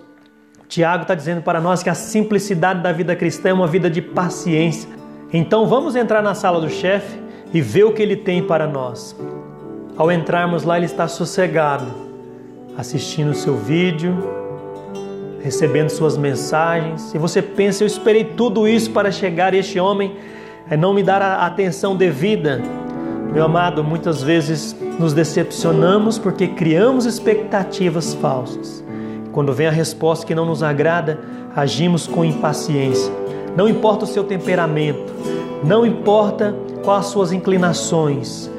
Tiago 0.67 1.03
está 1.03 1.15
dizendo 1.15 1.41
para 1.41 1.61
nós 1.61 1.81
que 1.81 1.89
a 1.89 1.93
simplicidade 1.93 2.83
da 2.83 2.91
vida 2.91 3.15
cristã 3.15 3.51
é 3.51 3.53
uma 3.53 3.67
vida 3.67 3.89
de 3.89 4.01
paciência. 4.01 4.89
Então 5.31 5.65
vamos 5.65 5.95
entrar 5.95 6.21
na 6.21 6.35
sala 6.35 6.59
do 6.59 6.69
chefe 6.69 7.17
e 7.53 7.61
ver 7.61 7.85
o 7.85 7.93
que 7.93 8.01
ele 8.01 8.17
tem 8.17 8.43
para 8.43 8.67
nós. 8.67 9.15
Ao 9.95 10.11
entrarmos 10.11 10.63
lá, 10.63 10.75
ele 10.75 10.87
está 10.87 11.07
sossegado, 11.07 11.87
assistindo 12.77 13.31
o 13.31 13.33
seu 13.33 13.55
vídeo, 13.55 14.13
recebendo 15.41 15.89
suas 15.89 16.17
mensagens. 16.17 17.13
E 17.13 17.17
você 17.17 17.41
pensa, 17.41 17.83
eu 17.83 17.87
esperei 17.87 18.23
tudo 18.23 18.67
isso 18.67 18.91
para 18.91 19.11
chegar 19.11 19.53
este 19.53 19.79
homem 19.79 20.15
é 20.69 20.77
não 20.77 20.93
me 20.93 21.01
dar 21.01 21.21
a 21.21 21.45
atenção 21.45 21.95
devida. 21.95 22.61
Meu 23.33 23.43
amado, 23.43 23.83
muitas 23.83 24.21
vezes 24.21 24.75
nos 24.99 25.13
decepcionamos 25.13 26.19
porque 26.19 26.47
criamos 26.47 27.05
expectativas 27.05 28.13
falsas. 28.13 28.83
Quando 29.31 29.53
vem 29.53 29.67
a 29.67 29.71
resposta 29.71 30.25
que 30.25 30.35
não 30.35 30.45
nos 30.45 30.61
agrada, 30.61 31.19
agimos 31.55 32.05
com 32.05 32.23
impaciência. 32.23 33.11
Não 33.55 33.67
importa 33.67 34.05
o 34.05 34.07
seu 34.07 34.23
temperamento, 34.23 35.13
não 35.63 35.85
importa 35.85 36.55
quais 36.83 37.05
as 37.05 37.11
suas 37.11 37.31
inclinações. 37.31 38.49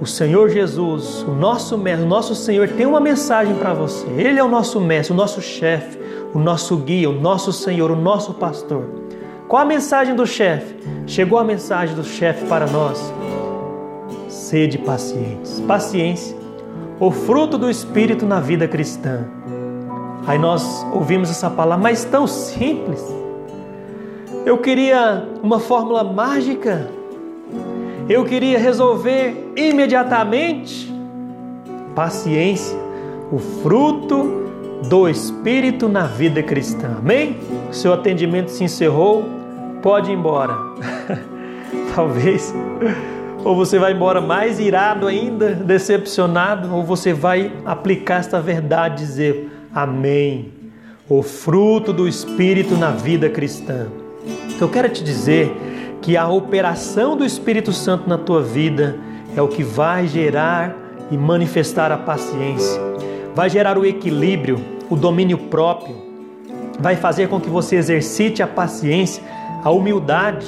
O 0.00 0.06
Senhor 0.06 0.48
Jesus, 0.48 1.22
o 1.28 1.32
nosso 1.32 1.76
mestre, 1.76 2.04
o 2.04 2.08
nosso 2.08 2.34
Senhor 2.34 2.68
tem 2.68 2.86
uma 2.86 3.00
mensagem 3.00 3.54
para 3.54 3.74
você. 3.74 4.06
Ele 4.16 4.38
é 4.38 4.42
o 4.42 4.48
nosso 4.48 4.80
mestre, 4.80 5.12
o 5.12 5.16
nosso 5.16 5.40
chefe, 5.40 5.98
o 6.32 6.38
nosso 6.38 6.76
guia, 6.76 7.10
o 7.10 7.12
nosso 7.12 7.52
Senhor, 7.52 7.90
o 7.90 7.96
nosso 7.96 8.34
pastor. 8.34 8.84
Qual 9.48 9.62
a 9.62 9.64
mensagem 9.64 10.14
do 10.14 10.26
chefe? 10.26 10.76
Chegou 11.06 11.38
a 11.38 11.44
mensagem 11.44 11.94
do 11.94 12.04
chefe 12.04 12.46
para 12.46 12.66
nós. 12.66 13.12
Sede 14.28 14.78
pacientes. 14.78 15.60
Paciência, 15.60 16.36
o 17.00 17.10
fruto 17.10 17.58
do 17.58 17.68
Espírito 17.68 18.24
na 18.24 18.38
vida 18.38 18.68
cristã. 18.68 19.26
Aí 20.26 20.38
nós 20.38 20.86
ouvimos 20.92 21.30
essa 21.30 21.50
palavra, 21.50 21.82
mas 21.82 22.04
tão 22.04 22.26
simples. 22.26 23.02
Eu 24.46 24.58
queria 24.58 25.28
uma 25.42 25.58
fórmula 25.58 26.04
mágica. 26.04 26.88
Eu 28.08 28.24
queria 28.24 28.58
resolver 28.58 29.52
imediatamente. 29.56 30.92
Paciência, 31.94 32.78
o 33.32 33.38
fruto 33.38 34.39
do 34.88 35.08
Espírito 35.08 35.88
na 35.88 36.06
vida 36.06 36.42
cristã. 36.42 36.96
Amém? 36.98 37.38
Seu 37.70 37.92
atendimento 37.92 38.50
se 38.50 38.64
encerrou, 38.64 39.24
pode 39.82 40.10
ir 40.10 40.14
embora. 40.14 40.56
Talvez. 41.94 42.54
Ou 43.44 43.56
você 43.56 43.78
vai 43.78 43.92
embora 43.92 44.20
mais 44.20 44.60
irado 44.60 45.06
ainda, 45.06 45.54
decepcionado, 45.54 46.74
ou 46.74 46.82
você 46.82 47.12
vai 47.12 47.52
aplicar 47.64 48.20
esta 48.20 48.40
verdade 48.40 49.04
dizer: 49.04 49.50
Amém. 49.74 50.52
O 51.08 51.22
fruto 51.22 51.92
do 51.92 52.06
Espírito 52.06 52.76
na 52.76 52.90
vida 52.90 53.28
cristã. 53.28 53.88
Então, 54.46 54.68
eu 54.68 54.68
quero 54.68 54.88
te 54.88 55.02
dizer 55.02 55.50
que 56.00 56.16
a 56.16 56.28
operação 56.28 57.16
do 57.16 57.24
Espírito 57.24 57.72
Santo 57.72 58.08
na 58.08 58.16
tua 58.16 58.42
vida 58.42 58.98
é 59.36 59.42
o 59.42 59.48
que 59.48 59.62
vai 59.62 60.06
gerar 60.06 60.76
e 61.10 61.16
manifestar 61.16 61.90
a 61.90 61.96
paciência, 61.96 62.80
vai 63.34 63.48
gerar 63.48 63.78
o 63.78 63.84
equilíbrio, 63.84 64.60
o 64.88 64.96
domínio 64.96 65.38
próprio, 65.38 65.96
vai 66.78 66.96
fazer 66.96 67.28
com 67.28 67.40
que 67.40 67.48
você 67.48 67.76
exercite 67.76 68.42
a 68.42 68.46
paciência, 68.46 69.22
a 69.62 69.70
humildade. 69.70 70.46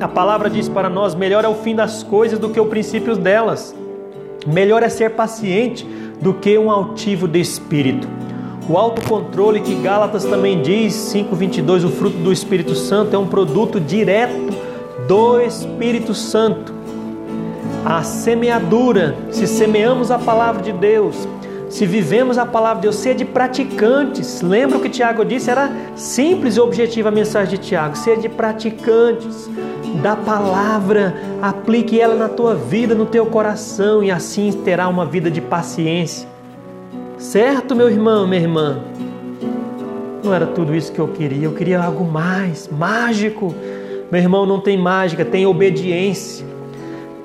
A 0.00 0.08
palavra 0.08 0.50
diz 0.50 0.68
para 0.68 0.88
nós: 0.88 1.14
melhor 1.14 1.44
é 1.44 1.48
o 1.48 1.54
fim 1.54 1.74
das 1.74 2.02
coisas 2.02 2.38
do 2.38 2.50
que 2.50 2.60
o 2.60 2.66
princípio 2.66 3.16
delas. 3.16 3.74
Melhor 4.46 4.82
é 4.82 4.88
ser 4.88 5.10
paciente 5.10 5.84
do 6.20 6.34
que 6.34 6.56
um 6.56 6.70
altivo 6.70 7.26
de 7.26 7.40
espírito. 7.40 8.06
O 8.68 8.76
autocontrole 8.76 9.60
que 9.60 9.74
Gálatas 9.76 10.24
também 10.24 10.60
diz, 10.60 10.92
5:22, 10.94 11.84
o 11.84 11.88
fruto 11.88 12.18
do 12.18 12.32
Espírito 12.32 12.74
Santo 12.74 13.14
é 13.14 13.18
um 13.18 13.26
produto 13.26 13.80
direto 13.80 14.54
do 15.06 15.40
Espírito 15.40 16.14
Santo. 16.14 16.74
A 17.84 18.02
semeadura, 18.02 19.16
se 19.30 19.46
semeamos 19.46 20.10
a 20.10 20.18
palavra 20.18 20.60
de 20.60 20.72
Deus, 20.72 21.28
se 21.68 21.84
vivemos 21.84 22.38
a 22.38 22.46
palavra 22.46 22.76
de 22.76 22.82
Deus, 22.82 22.96
sede 22.96 23.24
praticantes. 23.24 24.40
Lembra 24.40 24.78
o 24.78 24.80
que 24.80 24.88
Tiago 24.88 25.24
disse? 25.24 25.50
Era 25.50 25.70
simples 25.96 26.56
e 26.56 26.60
objetiva 26.60 27.08
a 27.08 27.12
mensagem 27.12 27.58
de 27.58 27.66
Tiago: 27.66 27.96
sede 27.96 28.28
praticantes 28.28 29.48
da 30.02 30.14
palavra, 30.14 31.14
aplique 31.42 32.00
ela 32.00 32.14
na 32.14 32.28
tua 32.28 32.54
vida, 32.54 32.94
no 32.94 33.06
teu 33.06 33.26
coração 33.26 34.02
e 34.02 34.10
assim 34.10 34.52
terá 34.52 34.88
uma 34.88 35.04
vida 35.04 35.30
de 35.30 35.40
paciência. 35.40 36.28
Certo, 37.18 37.74
meu 37.74 37.88
irmão, 37.88 38.26
minha 38.26 38.40
irmã? 38.40 38.80
Não 40.22 40.34
era 40.34 40.46
tudo 40.46 40.74
isso 40.74 40.92
que 40.92 40.98
eu 40.98 41.08
queria, 41.08 41.44
eu 41.44 41.52
queria 41.52 41.80
algo 41.80 42.04
mais, 42.04 42.68
mágico. 42.68 43.54
Meu 44.10 44.20
irmão, 44.20 44.44
não 44.44 44.60
tem 44.60 44.76
mágica, 44.76 45.24
tem 45.24 45.46
obediência, 45.46 46.44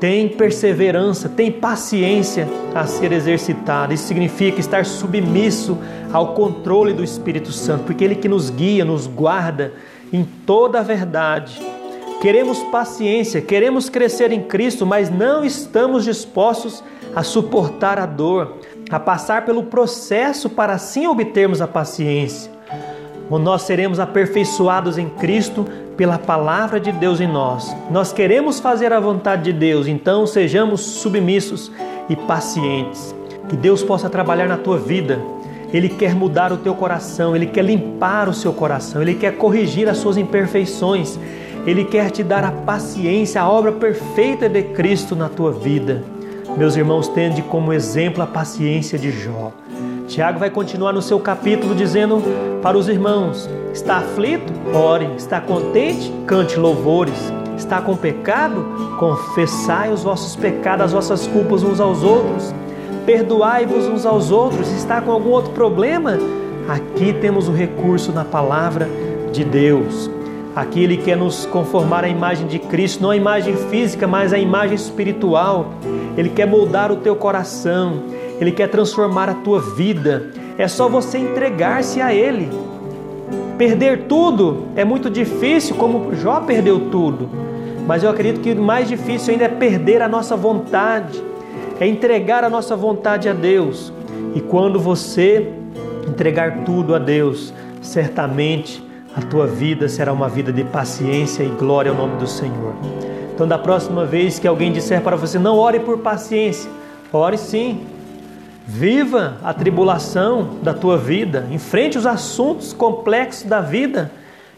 tem 0.02 0.28
perseverança, 0.28 1.30
tem 1.30 1.52
paciência 1.52 2.50
a 2.74 2.88
ser 2.88 3.12
exercitada. 3.12 3.94
Isso 3.94 4.06
significa 4.06 4.60
estar 4.60 4.84
submisso 4.84 5.78
ao 6.12 6.34
controle 6.34 6.92
do 6.92 7.04
Espírito 7.04 7.52
Santo, 7.52 7.84
porque 7.84 8.04
Ele 8.04 8.16
que 8.16 8.28
nos 8.28 8.50
guia, 8.50 8.84
nos 8.84 9.06
guarda 9.06 9.74
em 10.12 10.24
toda 10.24 10.80
a 10.80 10.84
verdade. 10.84 11.62
Queremos 12.20 12.64
paciência, 12.64 13.42
queremos 13.42 13.90
crescer 13.90 14.32
em 14.32 14.42
Cristo, 14.42 14.88
mas 14.88 15.12
não 15.12 15.46
estamos 15.46 16.04
dispostos 16.04 16.84
a 17.16 17.22
suportar 17.22 18.00
a 18.00 18.08
dor, 18.08 18.58
a 18.90 19.00
passar 19.00 19.46
pelo 19.46 19.66
processo 19.66 20.50
para 20.50 20.74
assim 20.74 21.06
obtermos 21.06 21.62
a 21.62 21.68
paciência. 21.68 22.52
Nós 23.40 23.64
seremos 23.64 24.00
aperfeiçoados 24.00 24.98
em 24.98 25.10
Cristo 25.10 25.66
pela 25.96 26.18
palavra 26.18 26.80
de 26.80 26.92
Deus 26.92 27.22
em 27.22 27.28
nós. 27.28 27.76
Nós 27.90 28.12
queremos 28.12 28.60
fazer 28.60 28.92
a 28.92 29.00
vontade 29.00 29.44
de 29.44 29.54
Deus, 29.54 29.88
então 29.88 30.26
sejamos 30.26 30.82
submissos 30.82 31.72
e 32.10 32.16
pacientes. 32.16 33.16
Que 33.48 33.56
Deus 33.56 33.84
possa 33.84 34.10
trabalhar 34.10 34.48
na 34.48 34.58
tua 34.58 34.78
vida. 34.78 35.20
Ele 35.74 35.88
quer 35.88 36.14
mudar 36.14 36.52
o 36.52 36.58
teu 36.58 36.76
coração, 36.76 37.36
ele 37.36 37.46
quer 37.46 37.64
limpar 37.64 38.28
o 38.28 38.34
seu 38.34 38.52
coração, 38.52 39.02
ele 39.02 39.16
quer 39.16 39.38
corrigir 39.38 39.88
as 39.88 39.98
suas 39.98 40.18
imperfeições. 40.18 41.18
Ele 41.66 41.86
quer 41.86 42.10
te 42.10 42.24
dar 42.24 42.44
a 42.44 42.52
paciência, 42.52 43.42
a 43.42 43.50
obra 43.50 43.72
perfeita 43.72 44.50
de 44.50 44.64
Cristo 44.64 45.16
na 45.16 45.30
tua 45.30 45.52
vida. 45.52 46.04
Meus 46.58 46.76
irmãos, 46.76 47.08
tende 47.08 47.42
como 47.44 47.72
exemplo 47.72 48.24
a 48.24 48.28
paciência 48.28 48.98
de 48.98 49.12
Jó. 49.12 49.52
Tiago 50.12 50.40
vai 50.40 50.50
continuar 50.50 50.92
no 50.92 51.02
seu 51.02 51.22
capítulo 51.22 51.74
dizendo 51.74 52.22
para 52.62 52.78
os 52.78 52.90
irmãos: 52.90 53.50
está 53.74 54.00
aflito? 54.00 54.52
Ore. 54.76 55.08
Está 55.16 55.40
contente? 55.40 56.12
Cante 56.28 56.60
louvores. 56.60 57.32
Está 57.58 57.82
com 57.82 57.96
pecado? 57.96 58.66
Confessai 59.00 59.90
os 59.90 60.04
vossos 60.04 60.36
pecados, 60.36 60.88
as 60.88 60.92
vossas 60.92 61.28
culpas 61.28 61.64
uns 61.64 61.80
aos 61.80 62.04
outros. 62.04 62.54
Perdoai-vos 63.06 63.88
uns 63.88 64.06
aos 64.06 64.32
outros. 64.32 64.70
Está 64.74 65.00
com 65.00 65.12
algum 65.12 65.30
outro 65.30 65.54
problema? 65.54 66.18
Aqui 66.68 67.14
temos 67.14 67.48
o 67.48 67.54
recurso 67.54 68.12
na 68.12 68.26
palavra 68.26 68.90
de 69.32 69.46
Deus. 69.46 70.12
Aqui 70.54 70.84
ele 70.84 70.98
quer 70.98 71.16
nos 71.16 71.46
conformar 71.46 72.04
à 72.04 72.10
imagem 72.10 72.48
de 72.48 72.60
Cristo, 72.60 73.02
não 73.02 73.12
a 73.12 73.16
imagem 73.16 73.56
física, 73.56 74.06
mas 74.06 74.34
a 74.34 74.38
imagem 74.38 74.76
espiritual. 74.76 75.70
Ele 76.18 76.28
quer 76.28 76.46
moldar 76.46 76.92
o 76.92 76.98
teu 76.98 77.16
coração, 77.16 78.04
ele 78.42 78.52
quer 78.52 78.68
transformar 78.68 79.30
a 79.30 79.36
tua 79.36 79.62
vida. 79.62 80.32
É 80.58 80.68
só 80.68 80.90
você 80.90 81.20
entregar-se 81.20 82.02
a 82.02 82.12
ele. 82.12 82.50
Perder 83.56 84.06
tudo 84.08 84.66
é 84.76 84.84
muito 84.84 85.12
difícil, 85.12 85.76
como 85.76 86.16
Jó 86.16 86.40
perdeu 86.40 86.90
tudo. 86.90 87.30
Mas 87.86 88.04
eu 88.04 88.10
acredito 88.10 88.42
que 88.42 88.52
o 88.54 88.62
mais 88.62 88.88
difícil 88.88 89.34
ainda 89.34 89.46
é 89.46 89.48
perder 89.48 90.02
a 90.02 90.08
nossa 90.08 90.36
vontade, 90.36 91.24
é 91.80 91.86
entregar 91.86 92.44
a 92.44 92.50
nossa 92.50 92.76
vontade 92.76 93.30
a 93.30 93.34
Deus. 93.34 93.94
E 94.34 94.42
quando 94.42 94.80
você 94.80 95.48
entregar 96.08 96.64
tudo 96.64 96.96
a 96.96 97.00
Deus, 97.00 97.54
certamente 97.80 98.84
a 99.16 99.22
tua 99.22 99.46
vida 99.46 99.88
será 99.88 100.12
uma 100.12 100.28
vida 100.28 100.52
de 100.52 100.64
paciência 100.64 101.44
e 101.44 101.50
glória 101.50 101.92
ao 101.92 101.98
nome 101.98 102.18
do 102.18 102.28
Senhor. 102.28 102.74
Então, 103.34 103.48
da 103.48 103.58
próxima 103.58 104.06
vez 104.06 104.40
que 104.40 104.48
alguém 104.48 104.72
disser 104.72 105.02
para 105.02 105.16
você, 105.16 105.38
não 105.38 105.58
ore 105.58 105.80
por 105.80 106.00
paciência, 106.00 106.70
ore 107.12 107.38
sim. 107.38 107.82
Viva 108.74 109.36
a 109.44 109.54
tribulação 109.54 110.60
da 110.64 110.74
tua 110.74 110.98
vida, 110.98 111.46
enfrente 111.52 111.98
os 111.98 112.06
assuntos 112.06 112.72
complexos 112.72 113.44
da 113.44 113.60
vida. 113.60 114.10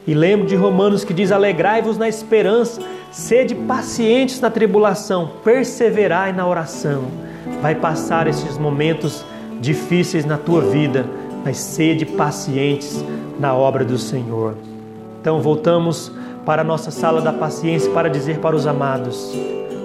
E 0.05 0.13
lembre 0.13 0.45
de 0.45 0.55
Romanos 0.55 1.03
que 1.03 1.15
diz: 1.15 1.31
alegrai-vos 1.31 1.97
na 1.97 2.07
esperança, 2.07 2.79
sede 3.11 3.55
pacientes 3.55 4.39
na 4.39 4.51
tribulação, 4.51 5.31
perseverai 5.43 6.31
na 6.31 6.47
oração. 6.47 7.05
Vai 7.59 7.73
passar 7.73 8.27
esses 8.27 8.55
momentos 8.55 9.25
difíceis 9.59 10.25
na 10.25 10.37
tua 10.37 10.61
vida, 10.61 11.07
mas 11.43 11.57
sede 11.57 12.05
pacientes 12.05 13.03
na 13.39 13.55
obra 13.55 13.83
do 13.83 13.97
Senhor. 13.97 14.53
Então 15.19 15.41
voltamos 15.41 16.11
para 16.45 16.61
a 16.61 16.65
nossa 16.65 16.91
sala 16.91 17.19
da 17.19 17.33
paciência 17.33 17.91
para 17.91 18.11
dizer 18.11 18.37
para 18.37 18.55
os 18.55 18.67
amados. 18.67 19.35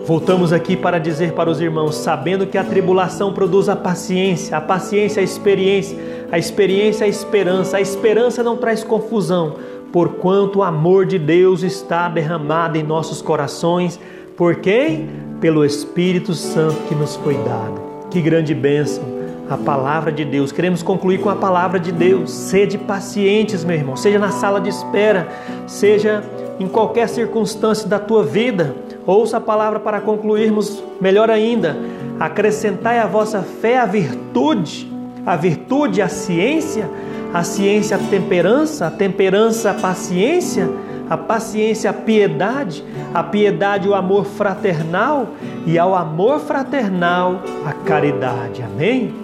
Voltamos 0.08 0.54
aqui 0.54 0.74
para 0.74 0.98
dizer 0.98 1.34
para 1.34 1.50
os 1.50 1.60
irmãos, 1.60 1.94
sabendo 1.96 2.46
que 2.46 2.56
a 2.56 2.64
tribulação 2.64 3.30
produz 3.30 3.68
a 3.68 3.76
paciência, 3.76 4.56
a 4.56 4.60
paciência 4.60 5.20
a 5.20 5.22
experiência, 5.22 5.98
A 6.32 6.38
experiência 6.38 7.04
a 7.04 7.08
esperança. 7.08 7.76
A 7.76 7.80
esperança 7.82 8.42
não 8.42 8.56
traz 8.56 8.82
confusão, 8.82 9.56
porquanto 9.92 10.60
o 10.60 10.62
amor 10.62 11.04
de 11.04 11.18
Deus 11.18 11.62
está 11.62 12.08
derramado 12.08 12.78
em 12.78 12.82
nossos 12.82 13.20
corações. 13.20 14.00
Por 14.34 14.56
quem? 14.56 15.10
Pelo 15.42 15.62
Espírito 15.62 16.32
Santo 16.32 16.80
que 16.88 16.94
nos 16.94 17.14
foi 17.16 17.34
dado. 17.34 17.78
Que 18.10 18.22
grande 18.22 18.54
bênção! 18.54 19.04
A 19.50 19.58
palavra 19.58 20.10
de 20.10 20.24
Deus. 20.24 20.50
Queremos 20.50 20.82
concluir 20.82 21.20
com 21.20 21.28
a 21.28 21.36
palavra 21.36 21.78
de 21.78 21.92
Deus. 21.92 22.30
Sede 22.30 22.78
pacientes, 22.78 23.62
meu 23.62 23.76
irmão. 23.76 23.94
Seja 23.94 24.18
na 24.18 24.30
sala 24.30 24.58
de 24.58 24.70
espera, 24.70 25.28
seja 25.66 26.24
em 26.58 26.66
qualquer 26.66 27.10
circunstância 27.10 27.86
da 27.86 27.98
tua 27.98 28.24
vida. 28.24 28.87
Ouça 29.08 29.38
a 29.38 29.40
palavra 29.40 29.80
para 29.80 30.02
concluirmos 30.02 30.84
melhor 31.00 31.30
ainda. 31.30 31.74
Acrescentai 32.20 32.98
à 32.98 33.06
vossa 33.06 33.40
fé 33.40 33.78
a 33.78 33.86
virtude, 33.86 34.86
a 35.24 35.34
virtude, 35.34 36.02
a 36.02 36.08
ciência, 36.08 36.90
a 37.32 37.42
ciência, 37.42 37.96
a 37.96 38.00
temperança, 38.00 38.86
a 38.86 38.90
temperança, 38.90 39.70
a 39.70 39.74
paciência, 39.74 40.68
a 41.08 41.16
paciência, 41.16 41.88
a 41.88 41.94
piedade, 41.94 42.84
a 43.14 43.22
piedade, 43.22 43.88
o 43.88 43.94
amor 43.94 44.26
fraternal 44.26 45.28
e 45.64 45.78
ao 45.78 45.94
amor 45.94 46.40
fraternal, 46.40 47.40
a 47.64 47.72
caridade. 47.72 48.62
Amém? 48.62 49.14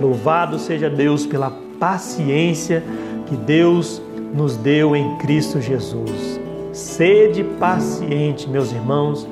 Louvado 0.00 0.58
seja 0.58 0.88
Deus 0.88 1.26
pela 1.26 1.52
paciência 1.78 2.82
que 3.26 3.36
Deus 3.36 4.00
nos 4.32 4.56
deu 4.56 4.96
em 4.96 5.18
Cristo 5.18 5.60
Jesus. 5.60 6.45
Sede 6.76 7.42
paciente, 7.58 8.46
meus 8.46 8.70
irmãos, 8.70 9.26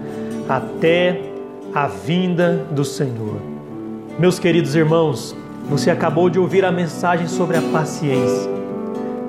até 0.49 1.21
a 1.75 1.87
vinda 1.87 2.67
do 2.71 2.87
Senhor. 2.87 3.37
Meus 4.19 4.39
queridos 4.39 4.75
irmãos, 4.75 5.37
você 5.69 5.91
acabou 5.91 6.31
de 6.31 6.39
ouvir 6.39 6.65
a 6.65 6.73
mensagem 6.73 7.29
sobre 7.29 7.59
a 7.59 7.61
paciência. 7.61 8.51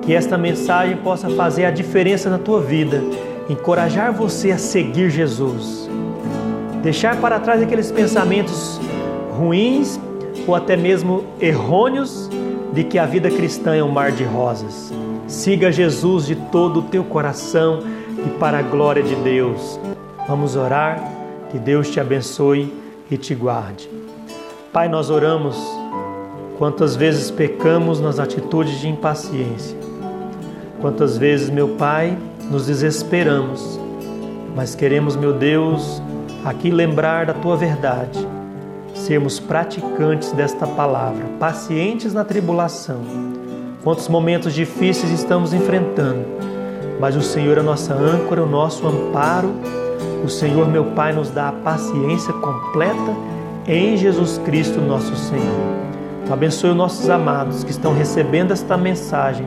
Que 0.00 0.14
esta 0.14 0.38
mensagem 0.38 0.96
possa 0.96 1.28
fazer 1.28 1.66
a 1.66 1.70
diferença 1.70 2.30
na 2.30 2.38
tua 2.38 2.58
vida, 2.58 3.02
encorajar 3.50 4.14
você 4.14 4.50
a 4.50 4.56
seguir 4.56 5.10
Jesus. 5.10 5.86
Deixar 6.82 7.20
para 7.20 7.38
trás 7.38 7.60
aqueles 7.60 7.92
pensamentos 7.92 8.80
ruins 9.36 10.00
ou 10.46 10.54
até 10.54 10.74
mesmo 10.74 11.22
errôneos 11.38 12.30
de 12.72 12.82
que 12.82 12.98
a 12.98 13.04
vida 13.04 13.30
cristã 13.30 13.74
é 13.74 13.84
um 13.84 13.90
mar 13.90 14.10
de 14.10 14.24
rosas. 14.24 14.90
Siga 15.26 15.70
Jesus 15.70 16.24
de 16.26 16.34
todo 16.34 16.80
o 16.80 16.82
teu 16.84 17.04
coração 17.04 17.82
e 18.24 18.38
para 18.38 18.58
a 18.58 18.62
glória 18.62 19.02
de 19.02 19.14
Deus. 19.16 19.78
Vamos 20.28 20.56
orar. 20.56 21.12
Que 21.50 21.58
Deus 21.58 21.90
te 21.90 22.00
abençoe 22.00 22.72
e 23.10 23.16
te 23.16 23.34
guarde. 23.34 23.88
Pai, 24.72 24.88
nós 24.88 25.10
oramos 25.10 25.56
quantas 26.58 26.96
vezes 26.96 27.30
pecamos 27.30 28.00
nas 28.00 28.18
atitudes 28.18 28.80
de 28.80 28.88
impaciência. 28.88 29.78
Quantas 30.80 31.16
vezes, 31.16 31.48
meu 31.48 31.68
Pai, 31.68 32.18
nos 32.50 32.66
desesperamos, 32.66 33.78
mas 34.54 34.74
queremos, 34.74 35.16
meu 35.16 35.32
Deus, 35.32 36.02
aqui 36.44 36.70
lembrar 36.70 37.26
da 37.26 37.34
tua 37.34 37.56
verdade, 37.56 38.26
sermos 38.94 39.38
praticantes 39.38 40.32
desta 40.32 40.66
palavra, 40.66 41.24
pacientes 41.38 42.12
na 42.12 42.24
tribulação. 42.24 43.00
Quantos 43.82 44.08
momentos 44.08 44.52
difíceis 44.52 45.12
estamos 45.12 45.52
enfrentando, 45.54 46.24
mas 47.00 47.16
o 47.16 47.22
Senhor 47.22 47.56
é 47.56 47.60
a 47.60 47.64
nossa 47.64 47.94
âncora, 47.94 48.42
o 48.42 48.46
nosso 48.46 48.86
amparo 48.86 49.50
o 50.26 50.28
Senhor, 50.28 50.68
meu 50.68 50.86
Pai, 50.86 51.12
nos 51.12 51.30
dá 51.30 51.50
a 51.50 51.52
paciência 51.52 52.32
completa 52.32 53.14
em 53.64 53.96
Jesus 53.96 54.38
Cristo, 54.38 54.80
nosso 54.80 55.14
Senhor. 55.14 55.76
Então, 56.22 56.34
abençoe 56.34 56.70
os 56.70 56.76
nossos 56.76 57.08
amados 57.08 57.62
que 57.62 57.70
estão 57.70 57.94
recebendo 57.94 58.50
esta 58.50 58.76
mensagem 58.76 59.46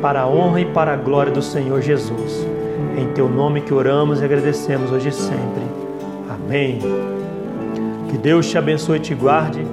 para 0.00 0.20
a 0.20 0.28
honra 0.28 0.60
e 0.60 0.66
para 0.66 0.92
a 0.92 0.96
glória 0.96 1.32
do 1.32 1.42
Senhor 1.42 1.82
Jesus. 1.82 2.46
Em 2.96 3.08
teu 3.08 3.28
nome 3.28 3.60
que 3.60 3.74
oramos 3.74 4.20
e 4.20 4.24
agradecemos 4.24 4.92
hoje 4.92 5.08
e 5.08 5.12
sempre. 5.12 5.64
Amém. 6.28 6.78
Que 8.08 8.16
Deus 8.16 8.48
te 8.48 8.56
abençoe 8.56 8.98
e 8.98 9.00
te 9.00 9.14
guarde 9.16 9.66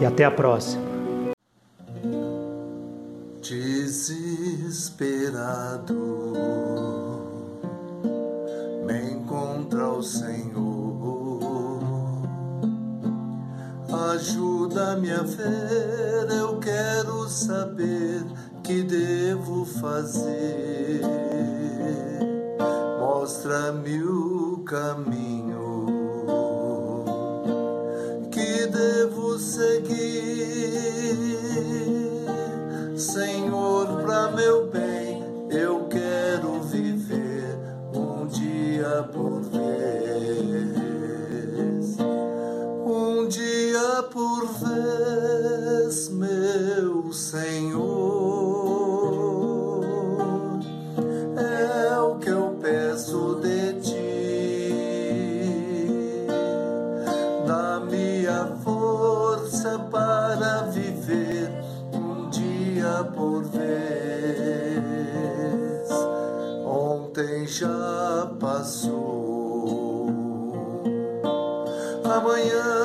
e 0.00 0.06
até 0.06 0.24
a 0.24 0.30
próxima. 0.30 0.85
Ajuda-me 14.16 15.12
a 15.12 15.22
ver, 15.22 16.30
eu 16.30 16.58
quero 16.58 17.28
saber 17.28 18.24
que 18.64 18.82
devo 18.82 19.66
fazer. 19.66 21.02
Mostra-me 22.98 24.02
o 24.02 24.62
caminho 24.64 25.86
que 28.32 28.66
devo 28.68 29.38
seguir, 29.38 29.98
Senhor, 32.96 34.02
para 34.02 34.30
meu 34.30 34.70
bem. 34.70 34.95
Passou. 68.46 70.06
Amanhã 72.04 72.75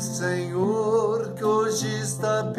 Senhor, 0.00 1.34
que 1.34 1.44
hoje 1.44 2.00
está 2.00 2.49